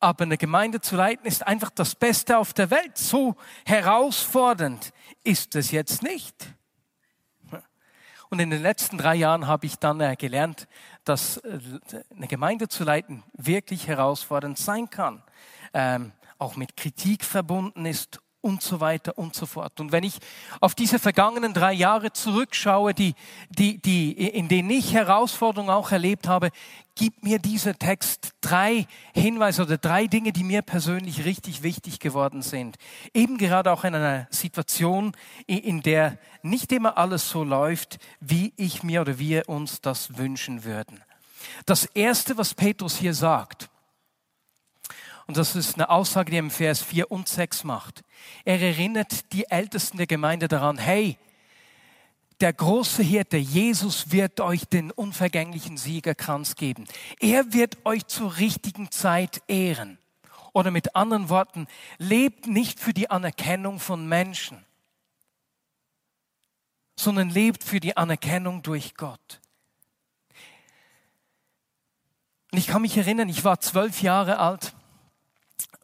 aber 0.00 0.24
eine 0.24 0.38
Gemeinde 0.38 0.80
zu 0.80 0.96
leiten 0.96 1.26
ist 1.26 1.46
einfach 1.46 1.70
das 1.70 1.94
Beste 1.94 2.38
auf 2.38 2.54
der 2.54 2.70
Welt. 2.70 2.96
So 2.96 3.36
herausfordernd 3.66 4.92
ist 5.22 5.54
es 5.54 5.70
jetzt 5.70 6.02
nicht. 6.02 6.54
Und 8.30 8.38
in 8.38 8.50
den 8.50 8.62
letzten 8.62 8.96
drei 8.96 9.16
Jahren 9.16 9.48
habe 9.48 9.66
ich 9.66 9.76
dann 9.80 10.00
äh, 10.00 10.14
gelernt, 10.16 10.68
dass 11.04 11.38
äh, 11.38 11.58
eine 12.14 12.28
Gemeinde 12.28 12.68
zu 12.68 12.84
leiten 12.84 13.24
wirklich 13.32 13.88
herausfordernd 13.88 14.56
sein 14.56 14.88
kann, 14.88 15.22
ähm, 15.74 16.12
auch 16.38 16.54
mit 16.54 16.76
Kritik 16.76 17.24
verbunden 17.24 17.84
ist 17.86 18.20
und 18.40 18.62
so 18.62 18.80
weiter 18.80 19.16
und 19.18 19.34
so 19.34 19.46
fort. 19.46 19.80
Und 19.80 19.92
wenn 19.92 20.04
ich 20.04 20.18
auf 20.60 20.74
diese 20.74 20.98
vergangenen 20.98 21.54
drei 21.54 21.72
Jahre 21.72 22.12
zurückschaue, 22.12 22.94
die, 22.94 23.14
die, 23.50 23.78
die, 23.78 24.12
in 24.12 24.48
denen 24.48 24.70
ich 24.70 24.94
Herausforderungen 24.94 25.70
auch 25.70 25.92
erlebt 25.92 26.28
habe, 26.28 26.50
gibt 26.94 27.22
mir 27.22 27.38
dieser 27.38 27.78
Text 27.78 28.32
drei 28.40 28.86
Hinweise 29.14 29.62
oder 29.62 29.78
drei 29.78 30.06
Dinge, 30.06 30.32
die 30.32 30.44
mir 30.44 30.62
persönlich 30.62 31.24
richtig 31.24 31.62
wichtig 31.62 31.98
geworden 31.98 32.42
sind. 32.42 32.76
Eben 33.14 33.38
gerade 33.38 33.72
auch 33.72 33.84
in 33.84 33.94
einer 33.94 34.26
Situation, 34.30 35.12
in 35.46 35.82
der 35.82 36.18
nicht 36.42 36.72
immer 36.72 36.98
alles 36.98 37.28
so 37.28 37.44
läuft, 37.44 37.98
wie 38.20 38.52
ich 38.56 38.82
mir 38.82 39.00
oder 39.00 39.18
wir 39.18 39.48
uns 39.48 39.80
das 39.80 40.18
wünschen 40.18 40.64
würden. 40.64 41.02
Das 41.66 41.86
erste, 41.86 42.36
was 42.36 42.54
Petrus 42.54 42.96
hier 42.96 43.14
sagt, 43.14 43.70
und 45.30 45.36
das 45.36 45.54
ist 45.54 45.76
eine 45.76 45.90
Aussage, 45.90 46.32
die 46.32 46.38
er 46.38 46.40
im 46.40 46.50
Vers 46.50 46.82
4 46.82 47.12
und 47.12 47.28
6 47.28 47.62
macht. 47.62 48.02
Er 48.44 48.60
erinnert 48.60 49.32
die 49.32 49.48
Ältesten 49.48 49.96
der 49.96 50.08
Gemeinde 50.08 50.48
daran, 50.48 50.76
hey, 50.76 51.18
der 52.40 52.52
große 52.52 53.04
Hirte, 53.04 53.36
Jesus 53.36 54.10
wird 54.10 54.40
euch 54.40 54.64
den 54.64 54.90
unvergänglichen 54.90 55.76
Siegerkranz 55.76 56.56
geben. 56.56 56.84
Er 57.20 57.52
wird 57.52 57.78
euch 57.86 58.08
zur 58.08 58.38
richtigen 58.38 58.90
Zeit 58.90 59.40
ehren. 59.46 59.98
Oder 60.52 60.72
mit 60.72 60.96
anderen 60.96 61.28
Worten, 61.28 61.68
lebt 61.98 62.48
nicht 62.48 62.80
für 62.80 62.92
die 62.92 63.08
Anerkennung 63.08 63.78
von 63.78 64.08
Menschen, 64.08 64.58
sondern 66.96 67.30
lebt 67.30 67.62
für 67.62 67.78
die 67.78 67.96
Anerkennung 67.96 68.62
durch 68.62 68.96
Gott. 68.96 69.40
Und 72.50 72.58
ich 72.58 72.66
kann 72.66 72.82
mich 72.82 72.96
erinnern, 72.96 73.28
ich 73.28 73.44
war 73.44 73.60
zwölf 73.60 74.02
Jahre 74.02 74.40
alt 74.40 74.74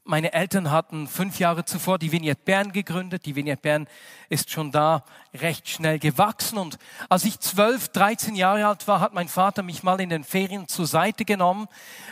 meine 0.07 0.33
Eltern 0.33 0.71
hatten 0.71 1.09
fünf 1.09 1.39
Jahre 1.39 1.65
zuvor 1.65 1.99
die 1.99 2.13
Vignette 2.13 2.41
Bern 2.45 2.73
gegründet. 2.73 3.27
Die 3.27 3.35
Vignette 3.35 3.61
Bern 3.61 3.89
ist 4.29 4.51
schon 4.51 4.71
da 4.71 5.05
recht 5.35 5.69
schnell 5.69 5.99
gewachsen. 5.99 6.59
Und 6.59 6.79
als 7.09 7.25
ich 7.25 7.41
zwölf, 7.41 7.89
dreizehn 7.89 8.37
Jahre 8.37 8.67
alt 8.67 8.87
war, 8.87 9.01
hat 9.01 9.15
mein 9.15 9.29
Vater 9.29 9.63
mich 9.63 9.83
mal 9.83 10.01
in 10.01 10.09
den 10.09 10.25
Ferien 10.25 10.69
zur 10.69 10.87
Seite 10.87 11.25
genommen. 11.25 11.67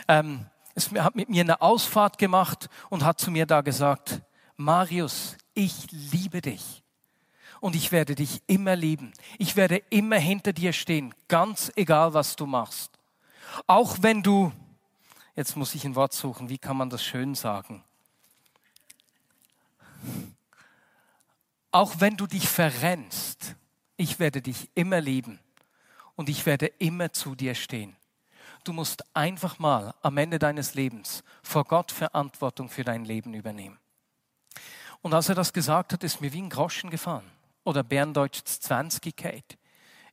Ähm, 0.07 0.45
es 0.75 0.91
hat 0.91 1.15
mit 1.15 1.29
mir 1.29 1.41
eine 1.41 1.61
Ausfahrt 1.61 2.17
gemacht 2.17 2.69
und 2.89 3.05
hat 3.05 3.19
zu 3.19 3.31
mir 3.31 3.45
da 3.45 3.61
gesagt, 3.61 4.21
Marius, 4.57 5.37
ich 5.53 5.87
liebe 5.91 6.41
dich. 6.41 6.83
Und 7.61 7.75
ich 7.75 7.91
werde 7.93 8.15
dich 8.15 8.41
immer 8.47 8.75
lieben. 8.75 9.13
Ich 9.37 9.55
werde 9.55 9.77
immer 9.89 10.17
hinter 10.17 10.51
dir 10.51 10.73
stehen, 10.73 11.15
ganz 11.29 11.71
egal, 11.75 12.13
was 12.13 12.35
du 12.35 12.45
machst. 12.45 12.91
Auch 13.67 13.97
wenn 14.01 14.21
du 14.21 14.51
Jetzt 15.35 15.57
muss 15.57 15.75
ich 15.75 15.85
ein 15.85 15.95
Wort 15.95 16.13
suchen. 16.13 16.49
Wie 16.49 16.57
kann 16.57 16.77
man 16.77 16.89
das 16.89 17.03
schön 17.03 17.35
sagen? 17.35 17.83
Auch 21.71 21.99
wenn 21.99 22.15
du 22.15 22.25
dich 22.25 22.47
verrennst, 22.47 23.55
ich 23.97 24.19
werde 24.19 24.41
dich 24.41 24.69
immer 24.75 25.01
lieben 25.01 25.39
und 26.15 26.29
ich 26.29 26.45
werde 26.45 26.67
immer 26.67 27.11
zu 27.11 27.35
dir 27.35 27.53
stehen. 27.53 27.95
Du 28.63 28.71
musst 28.71 29.03
einfach 29.15 29.59
mal 29.59 29.93
am 30.01 30.17
Ende 30.17 30.39
deines 30.39 30.73
Lebens 30.73 31.23
vor 31.43 31.65
Gott 31.65 31.91
Verantwortung 31.91 32.69
für 32.69 32.83
dein 32.83 33.03
Leben 33.05 33.33
übernehmen. 33.33 33.77
Und 35.01 35.13
als 35.13 35.29
er 35.29 35.35
das 35.35 35.53
gesagt 35.53 35.93
hat, 35.93 36.03
ist 36.03 36.21
mir 36.21 36.33
wie 36.33 36.41
ein 36.41 36.49
Groschen 36.49 36.89
gefahren. 36.89 37.29
Oder 37.63 37.83
Berndeutsch 37.83 38.43
20 38.43 39.15
Kate. 39.15 39.57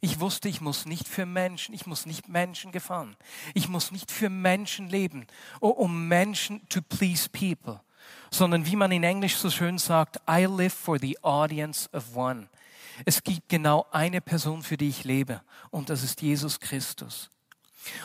Ich 0.04 0.18
wusste, 0.18 0.48
ich 0.48 0.60
muss 0.60 0.84
nicht 0.84 1.06
für 1.06 1.26
Menschen, 1.26 1.72
ich 1.76 1.86
muss 1.86 2.06
nicht 2.06 2.28
Menschen 2.28 2.72
gefahren. 2.72 3.16
Ich 3.54 3.68
muss 3.68 3.92
nicht 3.92 4.10
für 4.10 4.28
Menschen 4.28 4.88
leben, 4.88 5.28
um 5.60 6.08
Menschen 6.08 6.68
to 6.68 6.82
please 6.82 7.28
people, 7.28 7.80
sondern 8.28 8.66
wie 8.66 8.74
man 8.74 8.90
in 8.90 9.04
Englisch 9.04 9.36
so 9.36 9.48
schön 9.48 9.78
sagt, 9.78 10.20
I 10.28 10.46
live 10.46 10.74
for 10.74 10.98
the 10.98 11.22
audience 11.22 11.88
of 11.92 12.16
one. 12.16 12.48
Es 13.04 13.22
gibt 13.22 13.48
genau 13.48 13.86
eine 13.92 14.20
Person, 14.20 14.64
für 14.64 14.76
die 14.76 14.88
ich 14.88 15.04
lebe, 15.04 15.40
und 15.70 15.88
das 15.88 16.02
ist 16.02 16.20
Jesus 16.20 16.58
Christus. 16.58 17.30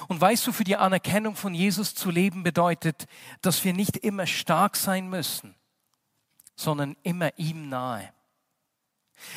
Und 0.07 0.21
weißt 0.21 0.45
du, 0.45 0.51
für 0.51 0.63
die 0.63 0.77
Anerkennung 0.77 1.35
von 1.35 1.55
Jesus 1.55 1.95
zu 1.95 2.11
leben 2.11 2.43
bedeutet, 2.43 3.07
dass 3.41 3.63
wir 3.63 3.73
nicht 3.73 3.97
immer 3.97 4.27
stark 4.27 4.75
sein 4.75 5.09
müssen, 5.09 5.55
sondern 6.55 6.95
immer 7.01 7.35
ihm 7.39 7.69
nahe. 7.69 8.13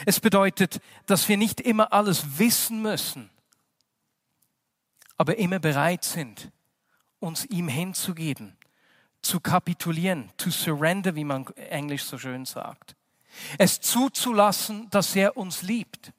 Es 0.07 0.21
bedeutet, 0.21 0.81
dass 1.07 1.29
wir 1.29 1.37
nicht 1.37 1.61
immer 1.61 1.93
alles 1.93 2.39
wissen 2.39 2.83
müssen, 2.83 3.31
aber 5.17 5.39
immer 5.39 5.59
bereit 5.59 6.05
sind, 6.05 6.51
uns 7.19 7.45
ihm 7.47 7.69
hinzugeben, 7.69 8.57
zu 9.23 9.41
kapitulieren, 9.41 10.31
to 10.37 10.51
surrender, 10.51 11.15
wie 11.15 11.25
man 11.25 11.47
Englisch 11.57 12.05
so 12.05 12.19
schön 12.19 12.47
sagt. 12.47 12.97
Es 13.59 13.81
zuzulassen, 13.81 14.89
dass 14.91 15.15
er 15.15 15.37
uns 15.37 15.63
liebt. 15.63 16.13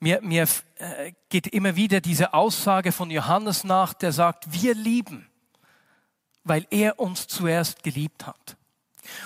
Mir, 0.00 0.20
mir 0.20 0.46
äh, 0.76 1.12
geht 1.28 1.46
immer 1.46 1.76
wieder 1.76 2.00
diese 2.00 2.34
Aussage 2.34 2.92
von 2.92 3.10
Johannes 3.10 3.64
nach, 3.64 3.94
der 3.94 4.12
sagt, 4.12 4.52
wir 4.52 4.74
lieben, 4.74 5.28
weil 6.44 6.66
er 6.70 6.98
uns 6.98 7.26
zuerst 7.26 7.82
geliebt 7.82 8.26
hat. 8.26 8.55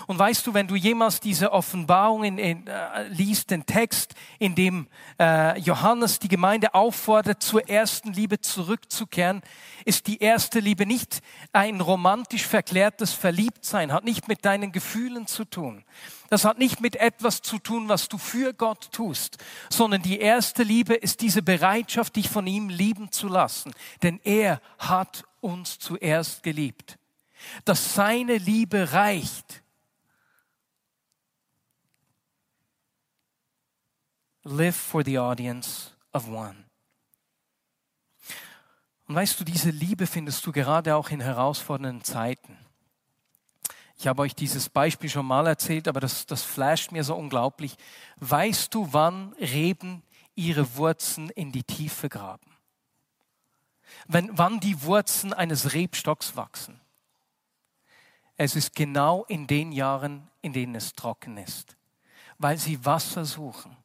Und 0.06 0.18
weißt 0.18 0.46
du, 0.46 0.54
wenn 0.54 0.66
du 0.66 0.76
jemals 0.76 1.20
diese 1.20 1.52
Offenbarung 1.52 2.24
in, 2.24 2.38
in, 2.38 2.66
äh, 2.66 3.08
liest, 3.08 3.50
den 3.50 3.66
Text, 3.66 4.14
in 4.38 4.54
dem 4.54 4.88
äh, 5.18 5.58
Johannes 5.60 6.18
die 6.18 6.28
Gemeinde 6.28 6.74
auffordert, 6.74 7.42
zur 7.42 7.68
ersten 7.68 8.12
Liebe 8.12 8.40
zurückzukehren, 8.40 9.42
ist 9.84 10.06
die 10.06 10.18
erste 10.18 10.60
Liebe 10.60 10.86
nicht 10.86 11.20
ein 11.52 11.80
romantisch 11.80 12.46
verklärtes 12.46 13.12
Verliebtsein, 13.12 13.92
hat 13.92 14.04
nicht 14.04 14.28
mit 14.28 14.44
deinen 14.44 14.72
Gefühlen 14.72 15.26
zu 15.26 15.44
tun. 15.44 15.84
Das 16.30 16.44
hat 16.44 16.58
nicht 16.58 16.80
mit 16.80 16.94
etwas 16.96 17.42
zu 17.42 17.58
tun, 17.58 17.88
was 17.88 18.08
du 18.08 18.16
für 18.16 18.54
Gott 18.54 18.92
tust, 18.92 19.38
sondern 19.68 20.00
die 20.00 20.20
erste 20.20 20.62
Liebe 20.62 20.94
ist 20.94 21.20
diese 21.22 21.42
Bereitschaft, 21.42 22.14
dich 22.14 22.28
von 22.30 22.46
ihm 22.46 22.68
lieben 22.68 23.10
zu 23.10 23.26
lassen. 23.26 23.72
Denn 24.02 24.20
er 24.22 24.60
hat 24.78 25.24
uns 25.40 25.80
zuerst 25.80 26.44
geliebt. 26.44 26.98
Dass 27.64 27.94
seine 27.94 28.36
Liebe 28.36 28.92
reicht, 28.92 29.59
live 34.44 34.76
for 34.76 35.04
the 35.04 35.18
audience 35.18 35.90
of 36.12 36.28
one. 36.28 36.64
Und 39.06 39.14
weißt 39.16 39.40
du, 39.40 39.44
diese 39.44 39.70
Liebe 39.70 40.06
findest 40.06 40.46
du 40.46 40.52
gerade 40.52 40.94
auch 40.94 41.10
in 41.10 41.20
herausfordernden 41.20 42.04
Zeiten. 42.04 42.56
Ich 43.98 44.06
habe 44.06 44.22
euch 44.22 44.34
dieses 44.34 44.68
Beispiel 44.68 45.10
schon 45.10 45.26
mal 45.26 45.46
erzählt, 45.46 45.88
aber 45.88 46.00
das, 46.00 46.24
das 46.26 46.42
flasht 46.42 46.90
mir 46.92 47.04
so 47.04 47.14
unglaublich. 47.14 47.76
Weißt 48.16 48.72
du, 48.72 48.92
wann 48.92 49.34
Reben 49.34 50.02
ihre 50.36 50.76
Wurzeln 50.76 51.28
in 51.30 51.52
die 51.52 51.64
Tiefe 51.64 52.08
graben? 52.08 52.50
Wenn, 54.06 54.38
wann 54.38 54.60
die 54.60 54.82
Wurzeln 54.82 55.32
eines 55.32 55.74
Rebstocks 55.74 56.36
wachsen? 56.36 56.80
Es 58.36 58.56
ist 58.56 58.74
genau 58.74 59.24
in 59.24 59.46
den 59.46 59.72
Jahren, 59.72 60.30
in 60.40 60.54
denen 60.54 60.76
es 60.76 60.94
trocken 60.94 61.36
ist, 61.36 61.76
weil 62.38 62.56
sie 62.56 62.82
Wasser 62.86 63.26
suchen. 63.26 63.76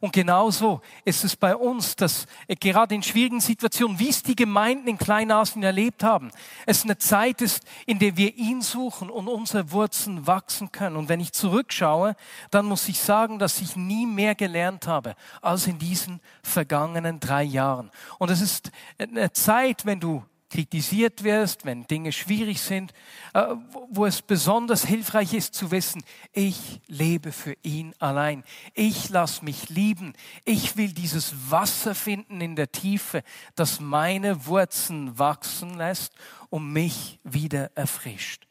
Und 0.00 0.12
genauso 0.12 0.80
ist 1.04 1.24
es 1.24 1.36
bei 1.36 1.56
uns, 1.56 1.96
dass 1.96 2.26
gerade 2.60 2.94
in 2.94 3.02
schwierigen 3.02 3.40
Situationen, 3.40 3.98
wie 3.98 4.08
es 4.08 4.22
die 4.22 4.36
Gemeinden 4.36 4.88
in 4.88 4.98
Kleinasien 4.98 5.62
erlebt 5.62 6.04
haben, 6.04 6.30
es 6.66 6.84
eine 6.84 6.98
Zeit 6.98 7.42
ist, 7.42 7.64
in 7.86 7.98
der 7.98 8.16
wir 8.16 8.36
ihn 8.36 8.62
suchen 8.62 9.10
und 9.10 9.28
unsere 9.28 9.70
Wurzeln 9.72 10.26
wachsen 10.26 10.72
können. 10.72 10.96
Und 10.96 11.08
wenn 11.08 11.20
ich 11.20 11.32
zurückschaue, 11.32 12.16
dann 12.50 12.66
muss 12.66 12.88
ich 12.88 13.00
sagen, 13.00 13.38
dass 13.38 13.60
ich 13.60 13.76
nie 13.76 14.06
mehr 14.06 14.34
gelernt 14.34 14.86
habe 14.86 15.14
als 15.42 15.66
in 15.66 15.78
diesen 15.78 16.20
vergangenen 16.42 17.20
drei 17.20 17.42
Jahren. 17.42 17.90
Und 18.18 18.30
es 18.30 18.40
ist 18.40 18.70
eine 18.98 19.32
Zeit, 19.32 19.84
wenn 19.86 20.00
du 20.00 20.24
kritisiert 20.50 21.24
wirst, 21.24 21.64
wenn 21.64 21.86
Dinge 21.86 22.12
schwierig 22.12 22.60
sind, 22.60 22.92
äh, 23.34 23.54
wo 23.90 24.06
es 24.06 24.22
besonders 24.22 24.84
hilfreich 24.84 25.34
ist 25.34 25.54
zu 25.54 25.70
wissen, 25.70 26.02
ich 26.32 26.80
lebe 26.86 27.32
für 27.32 27.56
ihn 27.62 27.94
allein. 27.98 28.44
Ich 28.74 29.08
lasse 29.10 29.44
mich 29.44 29.68
lieben. 29.68 30.14
Ich 30.44 30.76
will 30.76 30.92
dieses 30.92 31.50
Wasser 31.50 31.94
finden 31.94 32.40
in 32.40 32.56
der 32.56 32.72
Tiefe, 32.72 33.22
das 33.54 33.80
meine 33.80 34.46
Wurzeln 34.46 35.18
wachsen 35.18 35.74
lässt 35.74 36.12
und 36.50 36.72
mich 36.72 37.18
wieder 37.24 37.70
erfrischt. 37.74 38.46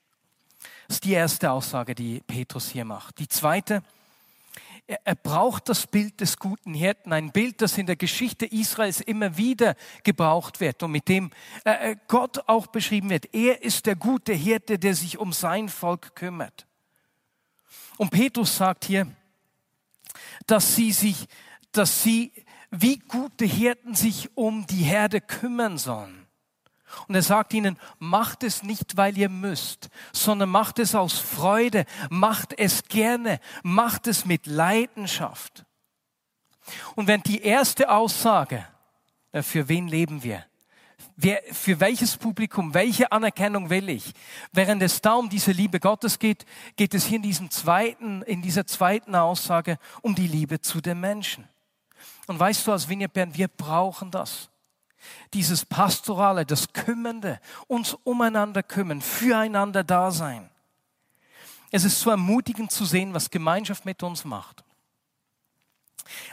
Das 0.87 0.97
ist 0.97 1.03
die 1.03 1.13
erste 1.13 1.51
Aussage, 1.51 1.95
die 1.95 2.21
Petrus 2.21 2.69
hier 2.69 2.85
macht. 2.85 3.19
Die 3.19 3.27
zweite, 3.27 3.83
er, 4.87 5.01
er 5.03 5.15
braucht 5.15 5.69
das 5.69 5.85
Bild 5.85 6.21
des 6.21 6.37
guten 6.37 6.73
Hirten, 6.73 7.13
ein 7.13 7.31
Bild, 7.31 7.61
das 7.61 7.77
in 7.77 7.85
der 7.85 7.97
Geschichte 7.97 8.45
Israels 8.45 9.01
immer 9.01 9.37
wieder 9.37 9.75
gebraucht 10.03 10.59
wird 10.59 10.81
und 10.81 10.91
mit 10.91 11.07
dem 11.09 11.31
äh, 11.65 11.91
äh, 11.91 11.95
Gott 12.07 12.47
auch 12.47 12.67
beschrieben 12.67 13.09
wird. 13.09 13.33
Er 13.33 13.61
ist 13.63 13.85
der 13.85 13.95
gute 13.95 14.33
Hirte, 14.33 14.79
der 14.79 14.95
sich 14.95 15.17
um 15.17 15.33
sein 15.33 15.69
Volk 15.69 16.15
kümmert. 16.15 16.65
Und 17.97 18.11
Petrus 18.11 18.55
sagt 18.57 18.85
hier, 18.85 19.07
dass 20.45 20.75
sie 20.75 20.91
sich, 20.91 21.27
dass 21.71 22.03
sie 22.03 22.31
wie 22.71 22.99
gute 22.99 23.45
Hirten 23.45 23.95
sich 23.95 24.29
um 24.35 24.65
die 24.67 24.83
Herde 24.83 25.21
kümmern 25.21 25.77
sollen. 25.77 26.26
Und 27.07 27.15
er 27.15 27.21
sagt 27.21 27.53
ihnen, 27.53 27.77
macht 27.99 28.43
es 28.43 28.63
nicht, 28.63 28.97
weil 28.97 29.17
ihr 29.17 29.29
müsst, 29.29 29.89
sondern 30.13 30.49
macht 30.49 30.79
es 30.79 30.95
aus 30.95 31.19
Freude, 31.19 31.85
macht 32.09 32.57
es 32.57 32.83
gerne, 32.83 33.39
macht 33.63 34.07
es 34.07 34.25
mit 34.25 34.47
Leidenschaft. 34.47 35.65
Und 36.95 37.07
wenn 37.07 37.21
die 37.21 37.41
erste 37.41 37.89
Aussage, 37.89 38.65
äh, 39.31 39.41
für 39.41 39.67
wen 39.69 39.87
leben 39.87 40.23
wir? 40.23 40.45
Wer, 41.15 41.41
für 41.51 41.79
welches 41.79 42.17
Publikum, 42.17 42.73
welche 42.73 43.11
Anerkennung 43.11 43.69
will 43.69 43.89
ich? 43.89 44.13
Während 44.51 44.81
es 44.81 45.01
da 45.01 45.13
um 45.13 45.29
diese 45.29 45.51
Liebe 45.51 45.79
Gottes 45.79 46.19
geht, 46.19 46.45
geht 46.75 46.93
es 46.93 47.05
hier 47.05 47.17
in 47.17 47.23
diesem 47.23 47.49
zweiten, 47.49 48.21
in 48.23 48.41
dieser 48.41 48.67
zweiten 48.67 49.15
Aussage 49.15 49.77
um 50.01 50.15
die 50.15 50.27
Liebe 50.27 50.61
zu 50.61 50.81
den 50.81 50.99
Menschen. 50.99 51.47
Und 52.27 52.39
weißt 52.39 52.67
du, 52.67 52.71
als 52.71 52.89
Vineyard 52.89 53.13
Bern, 53.13 53.35
wir 53.35 53.47
brauchen 53.47 54.11
das 54.11 54.49
dieses 55.33 55.65
Pastorale, 55.65 56.45
das 56.45 56.73
Kümmernde, 56.73 57.39
uns 57.67 57.93
umeinander 58.03 58.63
kümmern, 58.63 59.01
füreinander 59.01 59.83
da 59.83 60.11
sein. 60.11 60.49
Es 61.71 61.83
ist 61.83 61.99
so 61.99 62.09
ermutigend 62.09 62.71
zu 62.71 62.85
sehen, 62.85 63.13
was 63.13 63.29
Gemeinschaft 63.29 63.85
mit 63.85 64.01
uns 64.03 64.23
macht. 64.23 64.63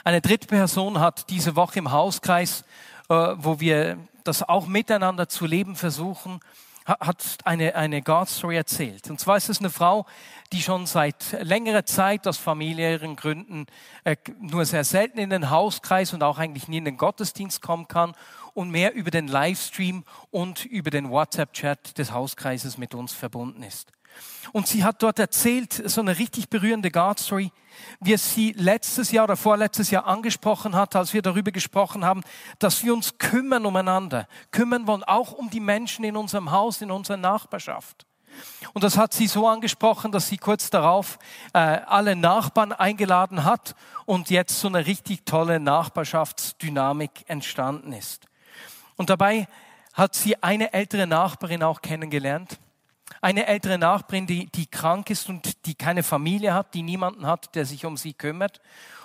Eine 0.05 0.21
dritte 0.21 0.47
Person 0.47 1.01
hat 1.01 1.29
diese 1.31 1.57
Woche 1.57 1.81
im 1.81 1.91
Hauskreis, 1.91 2.65
äh, 3.09 3.15
wo 3.37 3.59
wir 3.59 3.99
das 4.23 4.43
auch 4.43 4.67
miteinander 4.67 5.29
zu 5.29 5.47
leben 5.47 5.77
versuchen, 5.77 6.41
hat 6.87 7.39
eine, 7.45 7.75
eine 7.75 8.03
God 8.03 8.29
Story 8.29 8.57
erzählt. 8.57 9.09
Und 9.09 9.19
zwar 9.19 9.39
ist 9.39 9.49
es 9.49 9.61
eine 9.61 9.71
Frau, 9.71 10.07
die 10.53 10.63
schon 10.63 10.87
seit 10.87 11.37
längerer 11.41 11.87
Zeit 11.87 12.29
aus 12.29 12.37
familiären 12.37 13.17
Gründen 13.17 13.67
äh, 14.05 14.17
nur 14.39 14.67
sehr 14.67 14.85
selten 14.85 15.19
in 15.19 15.31
den 15.31 15.51
Hauskreis 15.51 16.13
und 16.13 16.23
auch 16.23 16.39
eigentlich 16.39 16.69
nie 16.69 16.79
in 16.79 16.85
den 16.85 16.99
Gottesdienst 16.99 17.63
kommen 17.63 17.89
kann 17.89 18.15
und 18.55 18.71
mehr 18.71 18.95
über 18.95 19.11
den 19.11 19.29
Livestream 19.29 20.05
und 20.31 20.65
über 20.65 20.91
den 20.91 21.11
WhatsApp-Chat 21.11 21.99
des 21.99 22.13
Hauskreises 22.13 22.79
mit 22.79 22.95
uns 22.95 23.13
verbunden 23.13 23.63
ist. 23.63 23.93
Und 24.53 24.69
sie 24.69 24.85
hat 24.85 25.03
dort 25.03 25.19
erzählt, 25.19 25.73
so 25.73 26.01
eine 26.01 26.19
richtig 26.19 26.49
berührende 26.49 26.91
God-Story, 26.91 27.51
wie 28.01 28.13
es 28.13 28.35
sie 28.35 28.53
letztes 28.53 29.11
Jahr 29.11 29.25
oder 29.25 29.37
vorletztes 29.37 29.91
Jahr 29.91 30.07
angesprochen 30.07 30.77
hat, 30.77 30.95
als 30.95 31.13
wir 31.13 31.23
darüber 31.23 31.51
gesprochen 31.51 32.05
haben, 32.05 32.23
dass 32.61 32.85
wir 32.85 32.95
uns 32.95 33.19
kümmern 33.19 33.67
umeinander, 33.67 34.29
kümmern 34.53 34.87
wollen, 34.87 35.03
auch 35.03 35.33
um 35.33 35.51
die 35.51 35.61
Menschen 35.61 36.05
in 36.05 36.17
unserem 36.17 36.53
Haus, 36.53 36.81
in 36.81 36.93
unserer 36.93 37.17
Nachbarschaft. 37.17 38.07
Und 38.73 38.83
das 38.83 38.97
hat 38.97 39.13
sie 39.13 39.27
so 39.27 39.47
angesprochen, 39.47 40.13
dass 40.13 40.29
sie 40.29 40.39
kurz 40.39 40.71
darauf 40.71 41.19
äh, 41.53 41.59
alle 41.59 42.17
Nachbarn 42.17 42.73
eingeladen 42.73 43.45
hat 43.45 43.75
und 44.07 44.31
jetzt 44.31 44.59
so 44.59 44.69
eine 44.69 44.87
richtig 44.87 45.25
tolle 45.25 45.61
Nachbarschaftsdynamik 45.61 47.25
entstanden 47.27 47.93
ist. 47.93 48.27
Und 48.97 49.11
dabei 49.11 49.49
hat 49.93 50.15
sie 50.15 50.43
eine 50.43 50.73
ältere 50.73 51.07
Nachbarin 51.07 51.63
auch 51.63 51.81
kennengelernt. 51.81 52.59
Eine 53.21 53.47
ältere 53.47 53.79
Nachbarin, 53.79 54.27
die, 54.27 54.47
die 54.47 54.67
krank 54.67 55.11
ist 55.11 55.29
und 55.29 55.67
die 55.67 55.75
keine 55.75 56.03
Familie 56.03 56.53
hat, 56.55 56.75
die 56.75 56.83
niemanden 56.83 57.27
hat, 57.27 57.55
der 57.55 57.65
sich 57.65 57.85
um 57.87 57.97
sie 57.97 58.13
kümmert. 58.13 58.61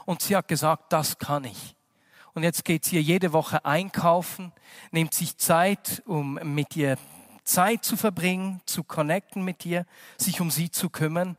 Und 0.05 0.21
sie 0.21 0.35
hat 0.35 0.47
gesagt, 0.47 0.91
das 0.91 1.17
kann 1.19 1.43
ich. 1.43 1.75
Und 2.33 2.43
jetzt 2.43 2.65
geht 2.65 2.85
sie 2.85 2.99
jede 2.99 3.33
Woche 3.33 3.65
einkaufen, 3.65 4.51
nimmt 4.91 5.13
sich 5.13 5.37
Zeit, 5.37 6.01
um 6.05 6.39
mit 6.43 6.75
ihr 6.75 6.97
Zeit 7.43 7.83
zu 7.83 7.97
verbringen, 7.97 8.61
zu 8.65 8.83
connecten 8.83 9.43
mit 9.43 9.65
ihr, 9.65 9.85
sich 10.17 10.39
um 10.39 10.51
sie 10.51 10.69
zu 10.69 10.89
kümmern, 10.89 11.37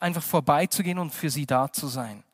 einfach 0.00 0.22
vorbeizugehen 0.22 0.98
und 0.98 1.12
für 1.12 1.30
sie 1.30 1.46
da 1.46 1.70
zu 1.72 1.88
sein. 1.88 2.24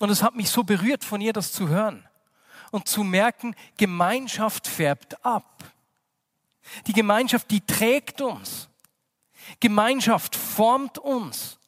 Und 0.00 0.10
es 0.10 0.22
hat 0.22 0.34
mich 0.34 0.50
so 0.50 0.64
berührt 0.64 1.04
von 1.04 1.20
ihr, 1.20 1.32
das 1.32 1.52
zu 1.52 1.68
hören 1.68 2.08
und 2.70 2.88
zu 2.88 3.04
merken, 3.04 3.54
Gemeinschaft 3.76 4.66
färbt 4.66 5.24
ab. 5.24 5.64
Die 6.86 6.92
Gemeinschaft, 6.92 7.50
die 7.50 7.60
trägt 7.60 8.20
uns. 8.20 8.68
Gemeinschaft 9.58 10.36
formt 10.36 10.98
uns. 10.98 11.58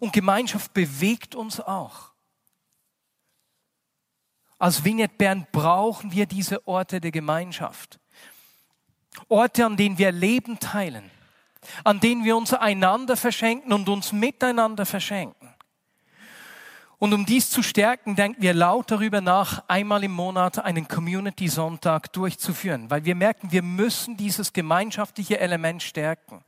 Und 0.00 0.12
Gemeinschaft 0.12 0.72
bewegt 0.72 1.34
uns 1.34 1.60
auch. 1.60 2.12
Als 4.58 4.84
Vignette 4.84 5.14
Bern 5.18 5.46
brauchen 5.50 6.12
wir 6.12 6.26
diese 6.26 6.66
Orte 6.66 7.00
der 7.00 7.10
Gemeinschaft. 7.10 7.98
Orte, 9.28 9.66
an 9.66 9.76
denen 9.76 9.98
wir 9.98 10.12
Leben 10.12 10.58
teilen, 10.58 11.10
an 11.84 12.00
denen 12.00 12.24
wir 12.24 12.36
uns 12.36 12.54
einander 12.54 13.16
verschenken 13.16 13.72
und 13.72 13.88
uns 13.88 14.12
miteinander 14.12 14.86
verschenken. 14.86 15.41
Und 17.02 17.12
um 17.14 17.26
dies 17.26 17.50
zu 17.50 17.64
stärken, 17.64 18.14
denken 18.14 18.40
wir 18.42 18.54
laut 18.54 18.92
darüber 18.92 19.20
nach, 19.20 19.64
einmal 19.66 20.04
im 20.04 20.12
Monat 20.12 20.60
einen 20.60 20.86
Community-Sonntag 20.86 22.12
durchzuführen, 22.12 22.90
weil 22.90 23.04
wir 23.04 23.16
merken, 23.16 23.50
wir 23.50 23.62
müssen 23.62 24.16
dieses 24.16 24.52
gemeinschaftliche 24.52 25.40
Element 25.40 25.82
stärken. 25.82 26.44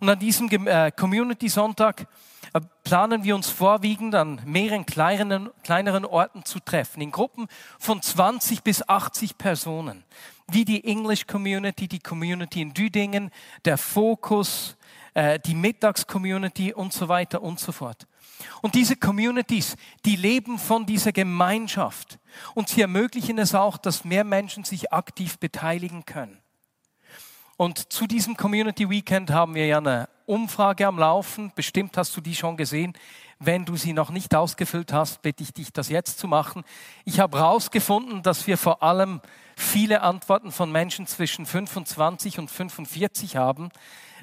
Und 0.00 0.08
an 0.08 0.18
diesem 0.18 0.48
äh, 0.66 0.90
Community-Sonntag 0.90 2.08
äh, 2.52 2.60
planen 2.82 3.22
wir 3.22 3.36
uns 3.36 3.48
vorwiegend 3.48 4.16
an 4.16 4.40
mehreren 4.44 4.86
kleineren, 4.86 5.50
kleineren 5.62 6.04
Orten 6.04 6.44
zu 6.44 6.58
treffen, 6.58 7.00
in 7.00 7.12
Gruppen 7.12 7.46
von 7.78 8.02
20 8.02 8.64
bis 8.64 8.88
80 8.88 9.38
Personen, 9.38 10.02
wie 10.48 10.64
die 10.64 10.82
English 10.82 11.28
Community, 11.28 11.86
die 11.86 12.00
Community 12.00 12.60
in 12.60 12.74
Düdingen, 12.74 13.30
der 13.64 13.78
Fokus, 13.78 14.76
äh, 15.14 15.38
die 15.38 15.54
Mittags-Community 15.54 16.74
und 16.74 16.92
so 16.92 17.06
weiter 17.06 17.40
und 17.40 17.60
so 17.60 17.70
fort. 17.70 18.08
Und 18.62 18.74
diese 18.74 18.96
Communities, 18.96 19.76
die 20.04 20.16
leben 20.16 20.58
von 20.58 20.86
dieser 20.86 21.12
Gemeinschaft. 21.12 22.18
Und 22.54 22.68
sie 22.68 22.80
ermöglichen 22.80 23.38
es 23.38 23.54
auch, 23.54 23.76
dass 23.76 24.04
mehr 24.04 24.24
Menschen 24.24 24.64
sich 24.64 24.92
aktiv 24.92 25.38
beteiligen 25.38 26.04
können. 26.04 26.38
Und 27.56 27.92
zu 27.92 28.06
diesem 28.06 28.36
Community 28.36 28.90
Weekend 28.90 29.30
haben 29.30 29.54
wir 29.54 29.66
ja 29.66 29.78
eine 29.78 30.08
Umfrage 30.26 30.86
am 30.86 30.98
Laufen. 30.98 31.52
Bestimmt 31.54 31.96
hast 31.96 32.16
du 32.16 32.20
die 32.20 32.34
schon 32.34 32.56
gesehen. 32.56 32.94
Wenn 33.38 33.64
du 33.64 33.76
sie 33.76 33.92
noch 33.92 34.10
nicht 34.10 34.34
ausgefüllt 34.34 34.92
hast, 34.92 35.22
bitte 35.22 35.42
ich 35.42 35.52
dich, 35.52 35.72
das 35.72 35.88
jetzt 35.88 36.18
zu 36.18 36.26
machen. 36.26 36.64
Ich 37.04 37.20
habe 37.20 37.38
herausgefunden, 37.38 38.22
dass 38.22 38.46
wir 38.46 38.58
vor 38.58 38.82
allem 38.82 39.20
viele 39.56 40.02
Antworten 40.02 40.50
von 40.50 40.72
Menschen 40.72 41.06
zwischen 41.06 41.46
25 41.46 42.38
und 42.38 42.50
45 42.50 43.36
haben. 43.36 43.70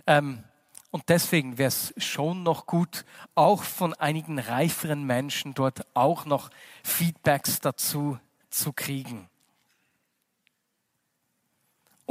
Ähm, 0.08 0.44
und 0.92 1.10
deswegen 1.10 1.58
wäre 1.58 1.70
es 1.70 1.94
schon 1.98 2.44
noch 2.44 2.66
gut, 2.66 3.06
auch 3.34 3.64
von 3.64 3.94
einigen 3.94 4.40
reiferen 4.40 5.04
Menschen 5.04 5.54
dort 5.54 5.86
auch 5.94 6.26
noch 6.26 6.50
Feedbacks 6.84 7.60
dazu 7.60 8.20
zu 8.50 8.74
kriegen. 8.74 9.30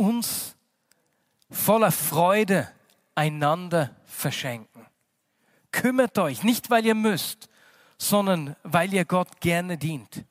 uns 0.00 0.56
voller 1.50 1.92
Freude 1.92 2.70
einander 3.14 3.94
verschenken. 4.06 4.86
Kümmert 5.72 6.18
euch, 6.18 6.42
nicht 6.42 6.70
weil 6.70 6.86
ihr 6.86 6.94
müsst, 6.94 7.48
sondern 7.98 8.56
weil 8.62 8.94
ihr 8.94 9.04
Gott 9.04 9.40
gerne 9.40 9.76
dient. 9.76 10.24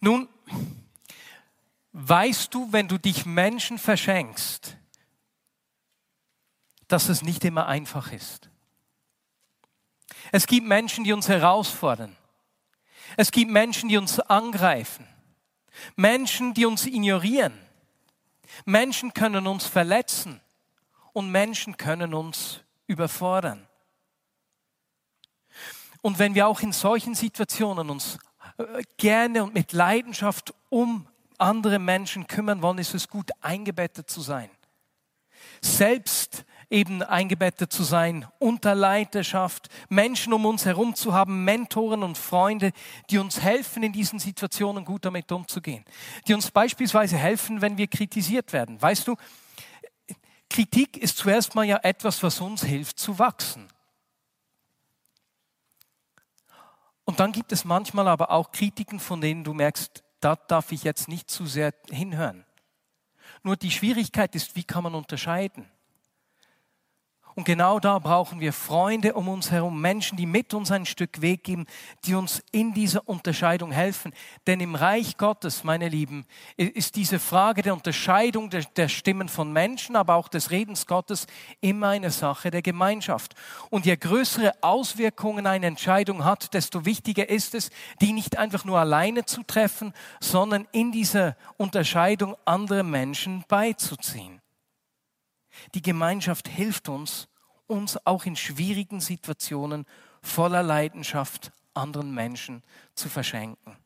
Nun, 0.00 0.28
weißt 1.92 2.52
du, 2.52 2.72
wenn 2.72 2.88
du 2.88 2.98
dich 2.98 3.24
Menschen 3.24 3.78
verschenkst, 3.78 4.76
dass 6.88 7.08
es 7.08 7.22
nicht 7.22 7.44
immer 7.44 7.66
einfach 7.66 8.12
ist. 8.12 8.50
Es 10.32 10.46
gibt 10.46 10.66
Menschen, 10.66 11.04
die 11.04 11.12
uns 11.12 11.28
herausfordern. 11.28 12.16
Es 13.16 13.30
gibt 13.30 13.50
Menschen, 13.50 13.88
die 13.88 13.96
uns 13.96 14.20
angreifen. 14.20 15.06
Menschen, 15.94 16.54
die 16.54 16.66
uns 16.66 16.86
ignorieren. 16.86 17.52
Menschen 18.64 19.12
können 19.12 19.46
uns 19.46 19.66
verletzen 19.66 20.40
und 21.12 21.30
Menschen 21.30 21.76
können 21.76 22.14
uns 22.14 22.60
überfordern. 22.86 23.66
Und 26.02 26.18
wenn 26.18 26.34
wir 26.34 26.46
auch 26.46 26.60
in 26.60 26.72
solchen 26.72 27.14
Situationen 27.14 27.90
uns 27.90 28.18
äh, 28.58 28.82
gerne 28.96 29.42
und 29.42 29.54
mit 29.54 29.72
Leidenschaft 29.72 30.54
um 30.68 31.08
andere 31.38 31.78
Menschen 31.78 32.26
kümmern 32.26 32.62
wollen, 32.62 32.78
ist 32.78 32.94
es 32.94 33.08
gut, 33.08 33.30
eingebettet 33.40 34.08
zu 34.08 34.20
sein. 34.20 34.50
Selbst 35.60 36.44
eben 36.70 37.02
eingebettet 37.02 37.72
zu 37.72 37.84
sein, 37.84 38.26
unter 38.38 38.74
Leiterschaft, 38.74 39.68
Menschen 39.88 40.32
um 40.32 40.46
uns 40.46 40.64
herum 40.64 40.94
zu 40.94 41.12
haben, 41.12 41.44
Mentoren 41.44 42.02
und 42.02 42.18
Freunde, 42.18 42.72
die 43.10 43.18
uns 43.18 43.40
helfen, 43.40 43.82
in 43.82 43.92
diesen 43.92 44.18
Situationen 44.18 44.84
gut 44.84 45.04
damit 45.04 45.30
umzugehen. 45.30 45.84
Die 46.26 46.34
uns 46.34 46.50
beispielsweise 46.50 47.16
helfen, 47.16 47.60
wenn 47.60 47.78
wir 47.78 47.86
kritisiert 47.86 48.52
werden. 48.52 48.80
Weißt 48.80 49.06
du, 49.06 49.16
Kritik 50.50 50.96
ist 50.96 51.18
zuerst 51.18 51.54
mal 51.54 51.64
ja 51.64 51.78
etwas, 51.82 52.22
was 52.22 52.40
uns 52.40 52.64
hilft 52.64 52.98
zu 52.98 53.18
wachsen. 53.18 53.68
Und 57.04 57.20
dann 57.20 57.32
gibt 57.32 57.52
es 57.52 57.64
manchmal 57.64 58.08
aber 58.08 58.30
auch 58.30 58.50
Kritiken, 58.50 58.98
von 58.98 59.20
denen 59.20 59.44
du 59.44 59.54
merkst, 59.54 60.02
da 60.20 60.34
darf 60.34 60.72
ich 60.72 60.82
jetzt 60.82 61.08
nicht 61.08 61.30
zu 61.30 61.46
sehr 61.46 61.72
hinhören. 61.88 62.44
Nur 63.42 63.56
die 63.56 63.70
Schwierigkeit 63.70 64.34
ist, 64.34 64.56
wie 64.56 64.64
kann 64.64 64.82
man 64.82 64.94
unterscheiden? 64.94 65.70
Und 67.36 67.44
genau 67.44 67.78
da 67.78 67.98
brauchen 67.98 68.40
wir 68.40 68.54
Freunde 68.54 69.12
um 69.12 69.28
uns 69.28 69.50
herum, 69.50 69.78
Menschen, 69.78 70.16
die 70.16 70.24
mit 70.24 70.54
uns 70.54 70.70
ein 70.70 70.86
Stück 70.86 71.20
Weg 71.20 71.44
geben, 71.44 71.66
die 72.06 72.14
uns 72.14 72.42
in 72.50 72.72
dieser 72.72 73.06
Unterscheidung 73.06 73.72
helfen. 73.72 74.14
Denn 74.46 74.58
im 74.60 74.74
Reich 74.74 75.18
Gottes, 75.18 75.62
meine 75.62 75.90
Lieben, 75.90 76.24
ist 76.56 76.96
diese 76.96 77.18
Frage 77.18 77.60
der 77.60 77.74
Unterscheidung 77.74 78.48
der, 78.48 78.64
der 78.64 78.88
Stimmen 78.88 79.28
von 79.28 79.52
Menschen, 79.52 79.96
aber 79.96 80.14
auch 80.14 80.28
des 80.28 80.50
Redens 80.50 80.86
Gottes 80.86 81.26
immer 81.60 81.88
eine 81.88 82.10
Sache 82.10 82.50
der 82.50 82.62
Gemeinschaft. 82.62 83.34
Und 83.68 83.84
je 83.84 83.96
größere 83.96 84.54
Auswirkungen 84.62 85.46
eine 85.46 85.66
Entscheidung 85.66 86.24
hat, 86.24 86.54
desto 86.54 86.86
wichtiger 86.86 87.28
ist 87.28 87.54
es, 87.54 87.68
die 88.00 88.14
nicht 88.14 88.38
einfach 88.38 88.64
nur 88.64 88.78
alleine 88.78 89.26
zu 89.26 89.42
treffen, 89.42 89.92
sondern 90.20 90.66
in 90.72 90.90
dieser 90.90 91.36
Unterscheidung 91.58 92.34
andere 92.46 92.82
Menschen 92.82 93.44
beizuziehen. 93.46 94.40
Die 95.74 95.82
Gemeinschaft 95.82 96.48
hilft 96.48 96.88
uns, 96.88 97.28
uns 97.66 97.98
auch 98.06 98.24
in 98.24 98.36
schwierigen 98.36 99.00
Situationen 99.00 99.86
voller 100.22 100.62
Leidenschaft 100.62 101.52
anderen 101.74 102.12
Menschen 102.14 102.62
zu 102.94 103.08
verschenken. 103.08 103.76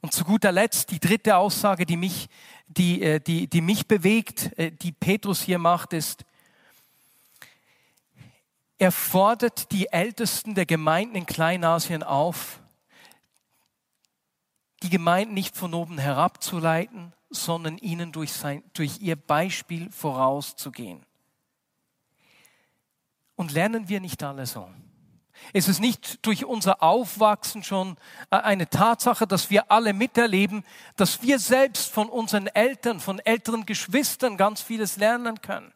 Und 0.00 0.12
zu 0.12 0.24
guter 0.24 0.52
Letzt 0.52 0.90
die 0.90 1.00
dritte 1.00 1.36
Aussage, 1.36 1.84
die 1.84 1.96
mich, 1.96 2.28
die, 2.68 3.02
äh, 3.02 3.20
die, 3.20 3.48
die 3.48 3.60
mich 3.60 3.86
bewegt, 3.86 4.56
äh, 4.58 4.70
die 4.70 4.92
Petrus 4.92 5.42
hier 5.42 5.58
macht, 5.58 5.92
ist, 5.92 6.24
er 8.78 8.92
fordert 8.92 9.72
die 9.72 9.88
Ältesten 9.88 10.54
der 10.54 10.66
Gemeinden 10.66 11.16
in 11.16 11.26
Kleinasien 11.26 12.04
auf, 12.04 12.60
die 14.84 14.90
Gemeinden 14.90 15.34
nicht 15.34 15.56
von 15.56 15.74
oben 15.74 15.98
herabzuleiten, 15.98 17.12
sondern 17.30 17.78
ihnen 17.78 18.12
durch, 18.12 18.32
sein, 18.32 18.62
durch 18.72 19.00
ihr 19.00 19.16
Beispiel 19.16 19.90
vorauszugehen. 19.90 21.04
Und 23.36 23.52
lernen 23.52 23.88
wir 23.88 24.00
nicht 24.00 24.22
alle 24.22 24.46
so? 24.46 24.68
Ist 25.52 25.68
es 25.68 25.78
nicht 25.78 26.26
durch 26.26 26.44
unser 26.44 26.82
Aufwachsen 26.82 27.62
schon 27.62 27.96
äh, 28.30 28.36
eine 28.36 28.68
Tatsache, 28.68 29.26
dass 29.26 29.50
wir 29.50 29.70
alle 29.70 29.92
miterleben, 29.92 30.64
dass 30.96 31.22
wir 31.22 31.38
selbst 31.38 31.92
von 31.92 32.08
unseren 32.08 32.48
Eltern, 32.48 33.00
von 33.00 33.20
älteren 33.20 33.64
Geschwistern 33.64 34.36
ganz 34.36 34.60
vieles 34.60 34.96
lernen 34.96 35.40
können? 35.40 35.72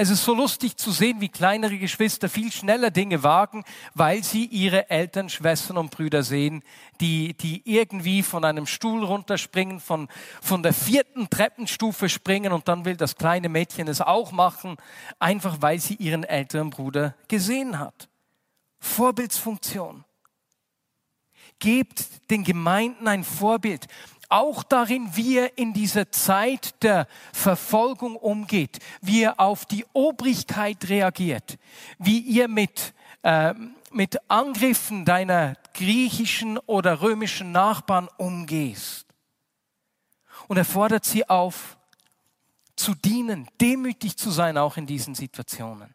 Es 0.00 0.10
ist 0.10 0.24
so 0.24 0.32
lustig 0.32 0.76
zu 0.76 0.92
sehen, 0.92 1.20
wie 1.20 1.28
kleinere 1.28 1.76
Geschwister 1.76 2.28
viel 2.28 2.52
schneller 2.52 2.92
Dinge 2.92 3.24
wagen, 3.24 3.64
weil 3.94 4.22
sie 4.22 4.44
ihre 4.44 4.90
Eltern, 4.90 5.28
Schwestern 5.28 5.76
und 5.76 5.90
Brüder 5.90 6.22
sehen, 6.22 6.62
die, 7.00 7.34
die 7.34 7.62
irgendwie 7.64 8.22
von 8.22 8.44
einem 8.44 8.66
Stuhl 8.66 9.02
runterspringen, 9.02 9.80
von, 9.80 10.06
von 10.40 10.62
der 10.62 10.72
vierten 10.72 11.28
Treppenstufe 11.28 12.08
springen 12.08 12.52
und 12.52 12.68
dann 12.68 12.84
will 12.84 12.96
das 12.96 13.16
kleine 13.16 13.48
Mädchen 13.48 13.88
es 13.88 14.00
auch 14.00 14.30
machen, 14.30 14.76
einfach 15.18 15.56
weil 15.62 15.80
sie 15.80 15.94
ihren 15.94 16.22
älteren 16.22 16.70
Bruder 16.70 17.16
gesehen 17.26 17.80
hat. 17.80 18.08
Vorbildsfunktion. 18.78 20.04
Gebt 21.58 22.30
den 22.30 22.44
Gemeinden 22.44 23.08
ein 23.08 23.24
Vorbild 23.24 23.88
auch 24.28 24.62
darin, 24.62 25.16
wie 25.16 25.38
er 25.38 25.58
in 25.58 25.72
dieser 25.72 26.10
Zeit 26.10 26.82
der 26.82 27.06
Verfolgung 27.32 28.16
umgeht, 28.16 28.78
wie 29.00 29.22
er 29.22 29.40
auf 29.40 29.64
die 29.64 29.86
Obrigkeit 29.92 30.88
reagiert, 30.88 31.58
wie 31.98 32.18
ihr 32.20 32.48
mit, 32.48 32.94
äh, 33.22 33.54
mit 33.90 34.18
Angriffen 34.30 35.04
deiner 35.04 35.56
griechischen 35.74 36.58
oder 36.58 37.00
römischen 37.00 37.52
Nachbarn 37.52 38.08
umgehst. 38.16 39.06
Und 40.46 40.56
er 40.56 40.64
fordert 40.64 41.04
sie 41.04 41.28
auf, 41.28 41.76
zu 42.76 42.94
dienen, 42.94 43.48
demütig 43.60 44.16
zu 44.16 44.30
sein, 44.30 44.56
auch 44.56 44.76
in 44.76 44.86
diesen 44.86 45.14
Situationen. 45.14 45.94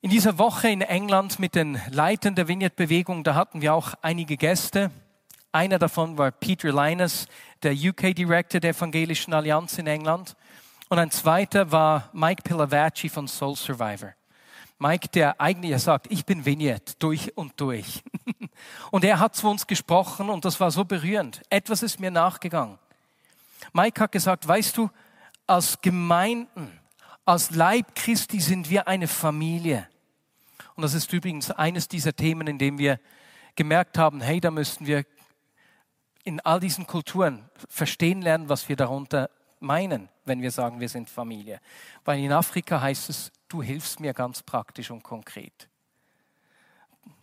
In 0.00 0.10
dieser 0.10 0.38
Woche 0.38 0.68
in 0.68 0.80
England 0.80 1.40
mit 1.40 1.56
den 1.56 1.80
Leitern 1.90 2.36
der 2.36 2.46
Vineyard-Bewegung, 2.46 3.24
da 3.24 3.34
hatten 3.34 3.62
wir 3.62 3.74
auch 3.74 3.94
einige 4.00 4.36
Gäste. 4.36 4.92
Einer 5.50 5.80
davon 5.80 6.16
war 6.16 6.30
Peter 6.30 6.70
Linus, 6.70 7.26
der 7.64 7.72
UK-Director 7.72 8.60
der 8.60 8.70
Evangelischen 8.70 9.34
Allianz 9.34 9.76
in 9.76 9.88
England. 9.88 10.36
Und 10.88 11.00
ein 11.00 11.10
zweiter 11.10 11.72
war 11.72 12.10
Mike 12.12 12.42
Pilavachi 12.44 13.08
von 13.08 13.26
Soul 13.26 13.56
Survivor. 13.56 14.14
Mike, 14.78 15.08
der 15.08 15.40
eigentlich 15.40 15.76
sagt, 15.82 16.06
ich 16.12 16.24
bin 16.24 16.44
Vineyard 16.44 17.02
durch 17.02 17.36
und 17.36 17.60
durch. 17.60 18.04
und 18.92 19.02
er 19.04 19.18
hat 19.18 19.34
zu 19.34 19.50
uns 19.50 19.66
gesprochen 19.66 20.30
und 20.30 20.44
das 20.44 20.60
war 20.60 20.70
so 20.70 20.84
berührend. 20.84 21.42
Etwas 21.50 21.82
ist 21.82 21.98
mir 21.98 22.12
nachgegangen. 22.12 22.78
Mike 23.72 24.00
hat 24.00 24.12
gesagt, 24.12 24.46
weißt 24.46 24.76
du, 24.76 24.90
als 25.48 25.80
Gemeinden, 25.80 26.78
als 27.28 27.50
Leib 27.50 27.94
Christi 27.94 28.40
sind 28.40 28.70
wir 28.70 28.88
eine 28.88 29.06
Familie. 29.06 29.86
Und 30.76 30.82
das 30.82 30.94
ist 30.94 31.12
übrigens 31.12 31.50
eines 31.50 31.86
dieser 31.86 32.16
Themen, 32.16 32.46
in 32.46 32.56
dem 32.56 32.78
wir 32.78 32.98
gemerkt 33.54 33.98
haben, 33.98 34.22
hey, 34.22 34.40
da 34.40 34.50
müssten 34.50 34.86
wir 34.86 35.04
in 36.24 36.40
all 36.40 36.58
diesen 36.58 36.86
Kulturen 36.86 37.44
verstehen 37.68 38.22
lernen, 38.22 38.48
was 38.48 38.70
wir 38.70 38.76
darunter 38.76 39.28
meinen, 39.60 40.08
wenn 40.24 40.40
wir 40.40 40.50
sagen, 40.50 40.80
wir 40.80 40.88
sind 40.88 41.10
Familie. 41.10 41.60
Weil 42.02 42.18
in 42.18 42.32
Afrika 42.32 42.80
heißt 42.80 43.10
es, 43.10 43.30
du 43.48 43.62
hilfst 43.62 44.00
mir 44.00 44.14
ganz 44.14 44.42
praktisch 44.42 44.90
und 44.90 45.02
konkret. 45.02 45.68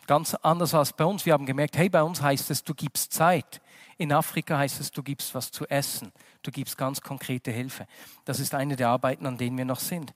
Ganz 0.06 0.36
anders 0.36 0.76
als 0.76 0.94
bei 0.94 1.06
uns. 1.06 1.26
Wir 1.26 1.34
haben 1.34 1.48
gemerkt, 1.48 1.78
hey, 1.78 1.90
bei 1.90 2.04
uns 2.04 2.22
heißt 2.22 2.52
es, 2.52 2.64
du 2.64 2.76
gibst 2.76 3.12
Zeit. 3.12 3.60
In 3.98 4.12
Afrika 4.12 4.58
heißt 4.58 4.82
es, 4.82 4.92
du 4.92 5.02
gibst 5.04 5.34
was 5.34 5.52
zu 5.52 5.66
essen. 5.68 6.12
Du 6.42 6.52
gibst 6.52 6.78
ganz 6.78 7.02
konkrete 7.02 7.52
Hilfe. 7.52 7.88
Das 8.26 8.40
ist 8.40 8.54
eine 8.54 8.76
der 8.76 8.90
Arbeiten, 8.90 9.26
an 9.26 9.38
denen 9.38 9.58
wir 9.58 9.66
noch 9.66 9.80
sind. 9.80 10.14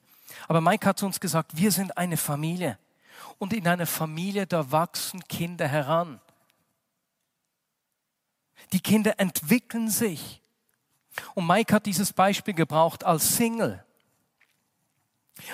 Aber 0.48 0.60
Mike 0.60 0.86
hat 0.86 1.02
uns 1.02 1.18
gesagt, 1.18 1.56
wir 1.56 1.72
sind 1.72 1.96
eine 1.96 2.16
Familie. 2.16 2.78
Und 3.38 3.52
in 3.52 3.66
einer 3.66 3.86
Familie, 3.86 4.46
da 4.46 4.70
wachsen 4.70 5.22
Kinder 5.28 5.66
heran. 5.66 6.20
Die 8.72 8.80
Kinder 8.80 9.18
entwickeln 9.18 9.90
sich. 9.90 10.42
Und 11.34 11.46
Mike 11.46 11.74
hat 11.74 11.86
dieses 11.86 12.12
Beispiel 12.12 12.54
gebraucht 12.54 13.04
als 13.04 13.36
Single. 13.36 13.84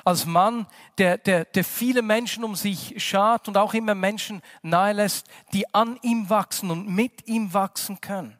Als 0.04 0.26
Mann, 0.26 0.66
der, 0.98 1.18
der, 1.18 1.44
der 1.44 1.64
viele 1.64 2.02
Menschen 2.02 2.44
um 2.44 2.54
sich 2.54 2.94
schart 3.02 3.48
und 3.48 3.56
auch 3.56 3.74
immer 3.74 3.94
Menschen 3.94 4.42
nahe 4.62 4.92
lässt, 4.92 5.26
die 5.52 5.72
an 5.74 5.98
ihm 6.02 6.28
wachsen 6.30 6.70
und 6.70 6.88
mit 6.88 7.26
ihm 7.26 7.52
wachsen 7.52 8.00
können. 8.00 8.38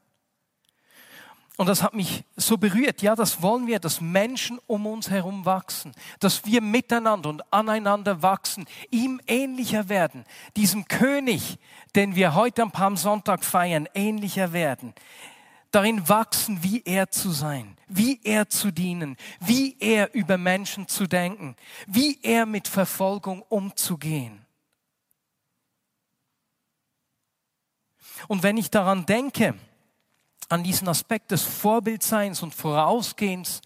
Und 1.57 1.71
das 1.71 1.83
hat 1.83 1.95
mich 1.95 2.23
so 2.37 2.59
berührt. 2.59 3.01
Ja, 3.01 3.15
das 3.15 3.41
wollen 3.41 3.67
wir, 3.67 3.79
dass 3.79 4.03
Menschen 4.03 4.59
um 4.67 4.87
uns 4.87 5.09
herum 5.09 5.47
wachsen, 5.47 5.93
dass 6.21 6.45
wir 6.45 6.61
miteinander 6.61 7.31
und 7.31 7.51
aneinander 7.51 8.21
wachsen, 8.23 8.67
ihm 8.91 9.21
ähnlicher 9.27 9.89
werden, 9.89 10.25
diesem 10.57 10.87
König, 10.87 11.59
den 11.95 12.15
wir 12.15 12.35
heute 12.35 12.63
am 12.63 12.73
Palmsonntag 12.73 13.43
feiern, 13.43 13.89
ähnlicher 13.95 14.53
werden. 14.53 14.93
Darin 15.71 16.09
wachsen, 16.09 16.63
wie 16.63 16.83
er 16.85 17.11
zu 17.11 17.31
sein, 17.31 17.77
wie 17.89 18.21
er 18.25 18.49
zu 18.49 18.71
dienen, 18.71 19.17
wie 19.41 19.77
er 19.81 20.15
über 20.15 20.39
Menschen 20.39 20.89
zu 20.89 21.07
denken, 21.07 21.57
wie 21.87 22.19
er 22.23 22.47
mit 22.47 22.69
Verfolgung 22.69 23.43
umzugehen. 23.43 24.45
Und 28.29 28.43
wenn 28.43 28.57
ich 28.57 28.71
daran 28.71 29.07
denke, 29.07 29.55
an 30.49 30.63
diesen 30.63 30.89
Aspekt 30.89 31.31
des 31.31 31.43
Vorbildseins 31.43 32.43
und 32.43 32.55
Vorausgehens, 32.55 33.61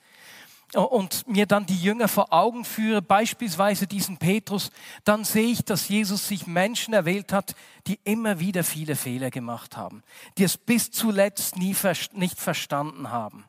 und 0.75 1.27
mir 1.27 1.47
dann 1.47 1.67
die 1.67 1.77
Jünger 1.77 2.09
vor 2.09 2.33
Augen 2.33 2.65
führe, 2.65 3.03
beispielsweise 3.03 3.87
diesen 3.87 4.19
Petrus, 4.19 4.71
dann 5.05 5.25
sehe 5.25 5.51
ich, 5.51 5.65
dass 5.65 5.89
Jesus 5.89 6.29
sich 6.29 6.47
Menschen 6.47 6.95
erwählt 6.95 7.33
hat, 7.33 7.55
die 7.87 7.99
immer 8.05 8.39
wieder 8.39 8.63
viele 8.63 8.95
Fehler 8.95 9.31
gemacht 9.31 9.77
haben, 9.77 10.03
die 10.39 10.45
es 10.45 10.57
bis 10.57 10.91
zuletzt 10.91 11.57
nie 11.57 11.77
nicht 12.13 12.39
verstanden 12.39 13.11
haben. 13.11 13.45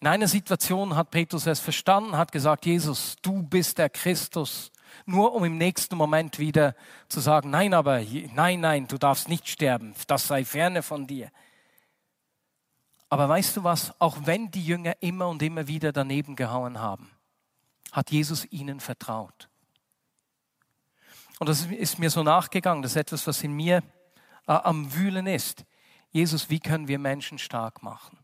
In 0.00 0.06
einer 0.06 0.28
Situation 0.28 0.96
hat 0.96 1.10
Petrus 1.10 1.46
es 1.46 1.60
verstanden, 1.60 2.16
hat 2.16 2.32
gesagt, 2.32 2.64
Jesus, 2.64 3.16
du 3.20 3.42
bist 3.42 3.76
der 3.76 3.90
Christus, 3.90 4.70
nur 5.04 5.34
um 5.34 5.44
im 5.44 5.58
nächsten 5.58 5.96
Moment 5.96 6.38
wieder 6.38 6.74
zu 7.08 7.20
sagen, 7.20 7.50
nein, 7.50 7.74
aber 7.74 8.00
nein, 8.34 8.60
nein, 8.60 8.86
du 8.86 8.98
darfst 8.98 9.28
nicht 9.28 9.48
sterben, 9.48 9.94
das 10.06 10.26
sei 10.26 10.44
ferne 10.44 10.82
von 10.82 11.06
dir. 11.06 11.30
Aber 13.10 13.28
weißt 13.28 13.56
du 13.56 13.64
was, 13.64 13.92
auch 14.00 14.18
wenn 14.24 14.50
die 14.52 14.64
Jünger 14.64 14.94
immer 15.02 15.28
und 15.28 15.42
immer 15.42 15.66
wieder 15.66 15.92
daneben 15.92 16.36
gehauen 16.36 16.78
haben, 16.78 17.10
hat 17.90 18.12
Jesus 18.12 18.46
ihnen 18.52 18.78
vertraut. 18.78 19.48
Und 21.40 21.48
das 21.48 21.66
ist 21.66 21.98
mir 21.98 22.10
so 22.10 22.22
nachgegangen, 22.22 22.82
das 22.82 22.92
ist 22.92 22.96
etwas, 22.96 23.26
was 23.26 23.42
in 23.42 23.52
mir 23.52 23.82
äh, 24.46 24.52
am 24.52 24.94
Wühlen 24.94 25.26
ist. 25.26 25.64
Jesus, 26.12 26.50
wie 26.50 26.60
können 26.60 26.86
wir 26.86 26.98
Menschen 26.98 27.38
stark 27.38 27.82
machen? 27.82 28.16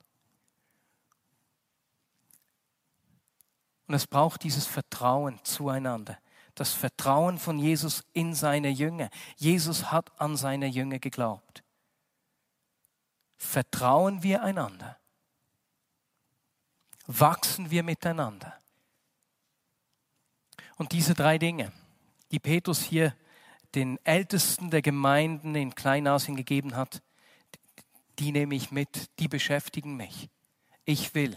Und 3.89 3.95
es 3.95 4.07
braucht 4.07 4.45
dieses 4.45 4.67
Vertrauen 4.67 5.41
zueinander. 5.45 6.19
Das 6.55 6.73
Vertrauen 6.73 7.39
von 7.39 7.59
Jesus 7.59 8.05
in 8.13 8.35
seine 8.35 8.69
Jünger. 8.69 9.11
Jesus 9.37 9.91
hat 9.91 10.21
an 10.21 10.37
seine 10.37 10.67
Jünger 10.67 10.99
geglaubt. 10.99 11.65
Vertrauen 13.37 14.23
wir 14.23 14.43
einander? 14.43 14.99
Wachsen 17.07 17.71
wir 17.71 17.83
miteinander? 17.83 18.59
Und 20.77 20.93
diese 20.93 21.15
drei 21.15 21.39
Dinge, 21.39 21.73
die 22.31 22.39
Petrus 22.39 22.83
hier 22.83 23.15
den 23.75 23.99
Ältesten 24.05 24.71
der 24.71 24.83
Gemeinden 24.83 25.55
in 25.55 25.75
Kleinasien 25.75 26.37
gegeben 26.37 26.77
hat, 26.77 27.03
die 28.19 28.33
nehme 28.33 28.55
ich 28.55 28.71
mit, 28.71 29.11
die 29.19 29.29
beschäftigen 29.29 29.97
mich. 29.97 30.29
Ich 30.85 31.15
will 31.15 31.37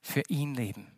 für 0.00 0.22
ihn 0.28 0.54
leben. 0.54 0.90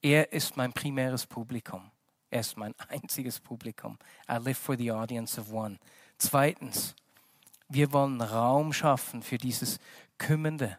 Er 0.00 0.32
ist 0.32 0.56
mein 0.56 0.72
primäres 0.72 1.26
Publikum. 1.26 1.90
Er 2.30 2.40
ist 2.40 2.56
mein 2.56 2.74
einziges 2.88 3.40
Publikum. 3.40 3.98
I 4.28 4.36
live 4.36 4.58
for 4.58 4.76
the 4.76 4.90
audience 4.90 5.40
of 5.40 5.52
one. 5.52 5.78
Zweitens, 6.18 6.94
wir 7.68 7.92
wollen 7.92 8.20
Raum 8.20 8.72
schaffen 8.72 9.22
für 9.22 9.38
dieses 9.38 9.78
Kümmernde. 10.18 10.78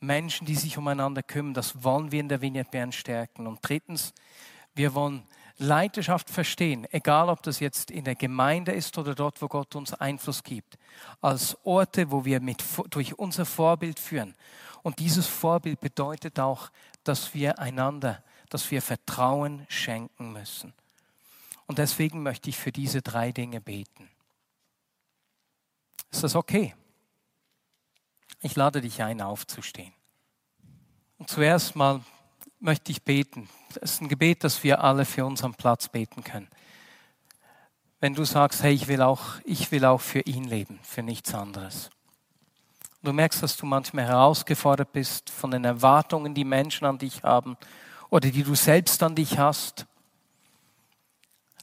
Menschen, 0.00 0.46
die 0.46 0.54
sich 0.54 0.78
umeinander 0.78 1.22
kümmern, 1.22 1.54
das 1.54 1.82
wollen 1.82 2.12
wir 2.12 2.20
in 2.20 2.28
der 2.28 2.40
Vignette 2.40 2.70
Bern 2.70 2.92
stärken. 2.92 3.46
Und 3.46 3.60
drittens, 3.62 4.12
wir 4.74 4.94
wollen 4.94 5.26
Leidenschaft 5.58 6.28
verstehen, 6.28 6.86
egal 6.92 7.30
ob 7.30 7.42
das 7.42 7.60
jetzt 7.60 7.90
in 7.90 8.04
der 8.04 8.14
Gemeinde 8.14 8.72
ist 8.72 8.98
oder 8.98 9.14
dort, 9.14 9.40
wo 9.40 9.48
Gott 9.48 9.74
uns 9.74 9.94
Einfluss 9.94 10.42
gibt, 10.42 10.76
als 11.22 11.56
Orte, 11.64 12.10
wo 12.10 12.24
wir 12.24 12.40
mit, 12.40 12.62
durch 12.90 13.18
unser 13.18 13.46
Vorbild 13.46 13.98
führen. 13.98 14.34
Und 14.82 14.98
dieses 14.98 15.26
Vorbild 15.26 15.80
bedeutet 15.80 16.38
auch, 16.38 16.70
dass 17.04 17.32
wir 17.32 17.58
einander, 17.58 18.22
dass 18.50 18.70
wir 18.70 18.82
Vertrauen 18.82 19.64
schenken 19.68 20.32
müssen. 20.32 20.74
Und 21.66 21.78
deswegen 21.78 22.22
möchte 22.22 22.50
ich 22.50 22.58
für 22.58 22.70
diese 22.70 23.02
drei 23.02 23.32
Dinge 23.32 23.60
beten. 23.60 24.08
Ist 26.16 26.22
das 26.22 26.34
okay? 26.34 26.74
Ich 28.40 28.56
lade 28.56 28.80
dich 28.80 29.02
ein, 29.02 29.20
aufzustehen. 29.20 29.92
Und 31.18 31.28
zuerst 31.28 31.76
mal 31.76 32.00
möchte 32.58 32.90
ich 32.90 33.02
beten. 33.02 33.50
Das 33.74 33.92
ist 33.92 34.00
ein 34.00 34.08
Gebet, 34.08 34.42
das 34.42 34.64
wir 34.64 34.82
alle 34.82 35.04
für 35.04 35.26
unseren 35.26 35.52
Platz 35.52 35.90
beten 35.90 36.24
können. 36.24 36.48
Wenn 38.00 38.14
du 38.14 38.24
sagst, 38.24 38.62
hey, 38.62 38.72
ich 38.72 38.88
will 38.88 39.02
auch, 39.02 39.24
ich 39.44 39.70
will 39.72 39.84
auch 39.84 40.00
für 40.00 40.20
ihn 40.20 40.44
leben, 40.44 40.80
für 40.82 41.02
nichts 41.02 41.34
anderes. 41.34 41.90
Du 43.02 43.12
merkst, 43.12 43.42
dass 43.42 43.58
du 43.58 43.66
manchmal 43.66 44.06
herausgefordert 44.06 44.92
bist 44.92 45.28
von 45.28 45.50
den 45.50 45.66
Erwartungen, 45.66 46.34
die 46.34 46.44
Menschen 46.44 46.86
an 46.86 46.96
dich 46.96 47.24
haben 47.24 47.58
oder 48.08 48.30
die 48.30 48.42
du 48.42 48.54
selbst 48.54 49.02
an 49.02 49.16
dich 49.16 49.36
hast. 49.36 49.84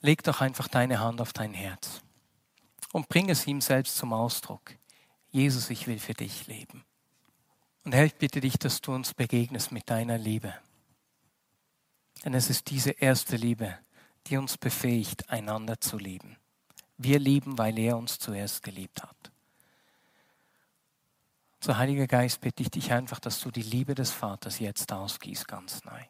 Leg 0.02 0.22
doch 0.22 0.42
einfach 0.42 0.68
deine 0.68 1.00
Hand 1.00 1.22
auf 1.22 1.34
dein 1.34 1.56
Herz 1.56 2.03
und 2.94 3.10
bring 3.10 3.30
es 3.30 3.46
ihm 3.48 3.60
selbst 3.60 3.98
zum 3.98 4.14
Ausdruck. 4.14 4.76
Jesus, 5.32 5.70
ich 5.70 5.88
will 5.88 6.00
für 6.00 6.14
dich 6.14 6.48
leben. 6.48 6.86
Und 7.84 7.94
Herr, 7.94 8.06
ich 8.06 8.16
bitte 8.16 8.40
dich, 8.40 8.58
dass 8.58 8.80
du 8.80 8.94
uns 8.94 9.14
begegnest 9.14 9.74
mit 9.74 9.90
deiner 9.90 10.18
Liebe. 10.18 10.54
Denn 12.24 12.36
es 12.36 12.50
ist 12.50 12.70
diese 12.70 12.92
erste 12.92 13.36
Liebe, 13.36 13.78
die 14.28 14.38
uns 14.38 14.58
befähigt, 14.58 15.30
einander 15.30 15.82
zu 15.82 15.98
lieben. 15.98 16.38
Wir 16.98 17.20
lieben, 17.20 17.58
weil 17.58 17.78
er 17.80 17.98
uns 17.98 18.20
zuerst 18.20 18.64
geliebt 18.64 19.04
hat. 19.04 19.32
So, 21.60 21.76
Heiliger 21.76 22.08
Geist, 22.08 22.42
bitte 22.42 22.62
ich 22.62 22.70
dich 22.70 22.92
einfach, 22.94 23.20
dass 23.20 23.40
du 23.40 23.50
die 23.50 23.64
Liebe 23.64 23.96
des 23.96 24.12
Vaters 24.12 24.60
jetzt 24.60 24.94
ausgießt, 24.94 25.48
ganz 25.48 25.84
neu. 25.84 26.04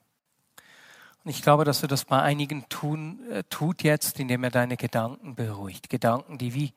Und 1.23 1.31
ich 1.31 1.41
glaube, 1.41 1.63
dass 1.63 1.81
er 1.81 1.87
das 1.87 2.05
bei 2.05 2.21
einigen 2.21 2.67
tun, 2.67 3.29
äh, 3.29 3.43
tut 3.45 3.83
jetzt, 3.83 4.19
indem 4.19 4.43
er 4.43 4.51
deine 4.51 4.75
Gedanken 4.75 5.35
beruhigt. 5.35 5.89
Gedanken, 5.89 6.37
die 6.37 6.53
wie 6.53 6.73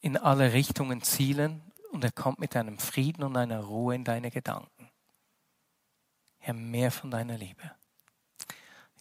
in 0.00 0.16
alle 0.16 0.52
Richtungen 0.52 1.02
zielen 1.02 1.62
und 1.92 2.04
er 2.04 2.12
kommt 2.12 2.38
mit 2.38 2.54
einem 2.56 2.78
Frieden 2.78 3.24
und 3.24 3.36
einer 3.36 3.60
Ruhe 3.60 3.94
in 3.94 4.04
deine 4.04 4.30
Gedanken. 4.30 4.90
Herr, 6.38 6.54
mehr 6.54 6.90
von 6.90 7.10
deiner 7.10 7.38
Liebe. 7.38 7.72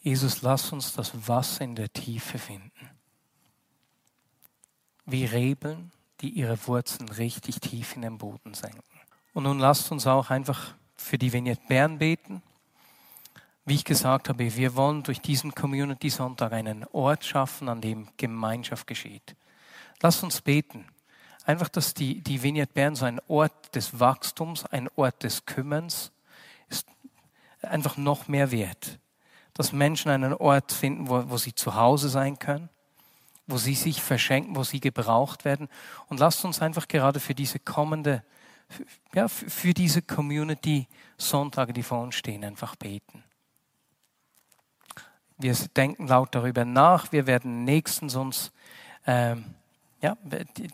Jesus, 0.02 0.42
lass 0.42 0.72
uns 0.72 0.94
das 0.94 1.28
Wasser 1.28 1.66
in 1.66 1.76
der 1.76 1.92
Tiefe 1.92 2.38
finden. 2.38 2.90
Wie 5.06 5.26
Rebeln, 5.26 5.92
die 6.22 6.30
ihre 6.30 6.68
Wurzeln 6.68 7.10
richtig 7.10 7.60
tief 7.60 7.96
in 7.96 8.02
den 8.02 8.18
Boden 8.18 8.54
senken. 8.54 8.82
Und 9.34 9.44
nun 9.44 9.60
lasst 9.60 9.92
uns 9.92 10.08
auch 10.08 10.30
einfach 10.30 10.74
für 10.96 11.18
die 11.18 11.34
Vignette 11.34 11.62
Bern 11.68 11.98
beten 11.98 12.42
wie 13.66 13.76
ich 13.76 13.84
gesagt 13.84 14.30
habe, 14.30 14.56
wir 14.56 14.76
wollen 14.76 15.02
durch 15.02 15.20
diesen 15.22 15.54
Community 15.56 16.10
Sonntag 16.10 16.54
einen 16.54 16.86
Ort 16.92 17.26
schaffen, 17.26 17.68
an 17.68 17.82
dem 17.82 18.08
Gemeinschaft 18.18 18.86
geschieht. 18.86 19.36
Lass 20.02 20.22
uns 20.22 20.42
beten. 20.42 20.86
Einfach, 21.46 21.70
dass 21.70 21.94
die, 21.94 22.22
die 22.22 22.44
Vignette 22.44 22.74
Bern 22.74 22.96
so 22.96 23.06
ein 23.06 23.20
Ort 23.28 23.76
des 23.76 24.00
Wachstums, 24.00 24.66
ein 24.66 24.88
Ort 24.96 25.24
des 25.24 25.46
Kümmerns 25.46 26.12
ist, 26.70 26.88
einfach 27.62 27.98
noch 27.98 28.28
mehr 28.28 28.52
wert. 28.52 29.00
Dass 29.54 29.72
Menschen 29.72 30.12
einen 30.12 30.34
Ort 30.34 30.72
finden, 30.72 31.10
wo, 31.10 31.30
wo 31.30 31.38
sie 31.38 31.56
zu 31.56 31.76
Hause 31.76 32.10
sein 32.10 32.38
können, 32.38 32.70
wo 33.48 33.58
sie 33.58 33.76
sich 33.76 34.02
verschenken, 34.02 34.56
wo 34.56 34.64
sie 34.64 34.80
gebraucht 34.80 35.46
werden. 35.46 35.70
Und 36.08 36.20
lasst 36.20 36.46
uns 36.46 36.62
einfach 36.62 36.88
gerade 36.88 37.20
für 37.20 37.36
diese 37.36 37.60
kommende, 37.60 38.24
ja, 39.14 39.28
für 39.28 39.74
diese 39.74 40.02
Community 40.02 40.88
Sonntage, 41.18 41.74
die 41.74 41.84
vor 41.84 42.02
uns 42.02 42.16
stehen, 42.16 42.44
einfach 42.44 42.76
beten. 42.76 43.24
Wir 45.38 45.54
denken 45.76 46.08
laut 46.08 46.34
darüber 46.34 46.66
nach. 46.66 47.12
Wir 47.12 47.28
werden 47.28 47.64
nächstens 47.64 48.16
uns, 48.16 48.52
ähm, 49.06 49.56
ja, 50.02 50.18
die, 50.24 50.70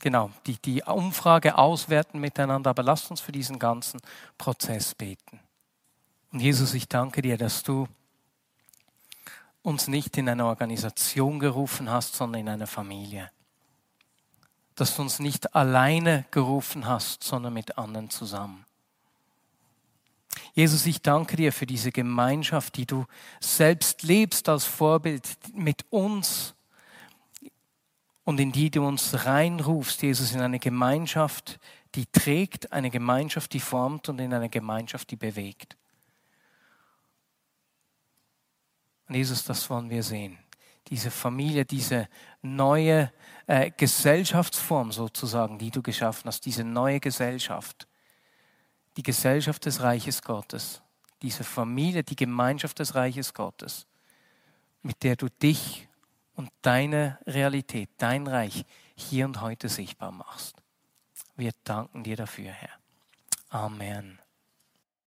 genau, 0.00 0.30
die, 0.46 0.56
die 0.56 0.82
Umfrage 0.82 1.58
auswerten 1.58 2.18
miteinander. 2.18 2.70
Aber 2.70 2.82
lasst 2.82 3.10
uns 3.10 3.20
für 3.20 3.32
diesen 3.32 3.58
ganzen 3.58 4.00
Prozess 4.38 4.94
beten. 4.94 5.40
Und 6.32 6.40
Jesus, 6.40 6.74
ich 6.74 6.88
danke 6.88 7.22
dir, 7.22 7.38
dass 7.38 7.62
du 7.62 7.88
uns 9.62 9.88
nicht 9.88 10.16
in 10.16 10.28
eine 10.28 10.46
Organisation 10.46 11.38
gerufen 11.38 11.90
hast, 11.90 12.14
sondern 12.14 12.40
in 12.40 12.48
eine 12.48 12.66
Familie. 12.66 13.30
Dass 14.74 14.96
du 14.96 15.02
uns 15.02 15.18
nicht 15.18 15.54
alleine 15.54 16.24
gerufen 16.30 16.86
hast, 16.86 17.24
sondern 17.24 17.52
mit 17.52 17.76
anderen 17.76 18.10
zusammen. 18.10 18.64
Jesus, 20.58 20.86
ich 20.86 21.00
danke 21.02 21.36
dir 21.36 21.52
für 21.52 21.66
diese 21.66 21.92
Gemeinschaft, 21.92 22.78
die 22.78 22.84
du 22.84 23.06
selbst 23.38 24.02
lebst 24.02 24.48
als 24.48 24.64
Vorbild 24.64 25.22
mit 25.54 25.86
uns 25.88 26.52
und 28.24 28.40
in 28.40 28.50
die 28.50 28.68
du 28.68 28.84
uns 28.84 29.24
reinrufst, 29.24 30.02
Jesus, 30.02 30.32
in 30.32 30.40
eine 30.40 30.58
Gemeinschaft, 30.58 31.60
die 31.94 32.06
trägt, 32.06 32.72
eine 32.72 32.90
Gemeinschaft, 32.90 33.52
die 33.52 33.60
formt 33.60 34.08
und 34.08 34.18
in 34.18 34.34
eine 34.34 34.48
Gemeinschaft, 34.48 35.12
die 35.12 35.16
bewegt. 35.16 35.76
Und 39.06 39.14
Jesus, 39.14 39.44
das 39.44 39.70
wollen 39.70 39.90
wir 39.90 40.02
sehen. 40.02 40.38
diese 40.88 41.12
Familie, 41.12 41.66
diese 41.66 42.08
neue 42.42 43.12
äh, 43.46 43.70
Gesellschaftsform 43.76 44.90
sozusagen, 44.90 45.56
die 45.60 45.70
du 45.70 45.82
geschaffen 45.82 46.26
hast, 46.26 46.44
diese 46.46 46.64
neue 46.64 46.98
Gesellschaft, 46.98 47.86
die 48.96 49.02
Gesellschaft 49.02 49.66
des 49.66 49.80
Reiches 49.80 50.22
Gottes, 50.22 50.82
diese 51.22 51.44
Familie, 51.44 52.02
die 52.02 52.16
Gemeinschaft 52.16 52.78
des 52.78 52.94
Reiches 52.94 53.34
Gottes, 53.34 53.86
mit 54.82 55.02
der 55.02 55.16
du 55.16 55.28
dich 55.28 55.88
und 56.34 56.50
deine 56.62 57.18
Realität, 57.26 57.90
dein 57.98 58.26
Reich 58.26 58.64
hier 58.94 59.26
und 59.26 59.40
heute 59.40 59.68
sichtbar 59.68 60.12
machst. 60.12 60.56
Wir 61.36 61.52
danken 61.64 62.04
dir 62.04 62.16
dafür, 62.16 62.50
Herr. 62.50 62.78
Amen. 63.50 64.18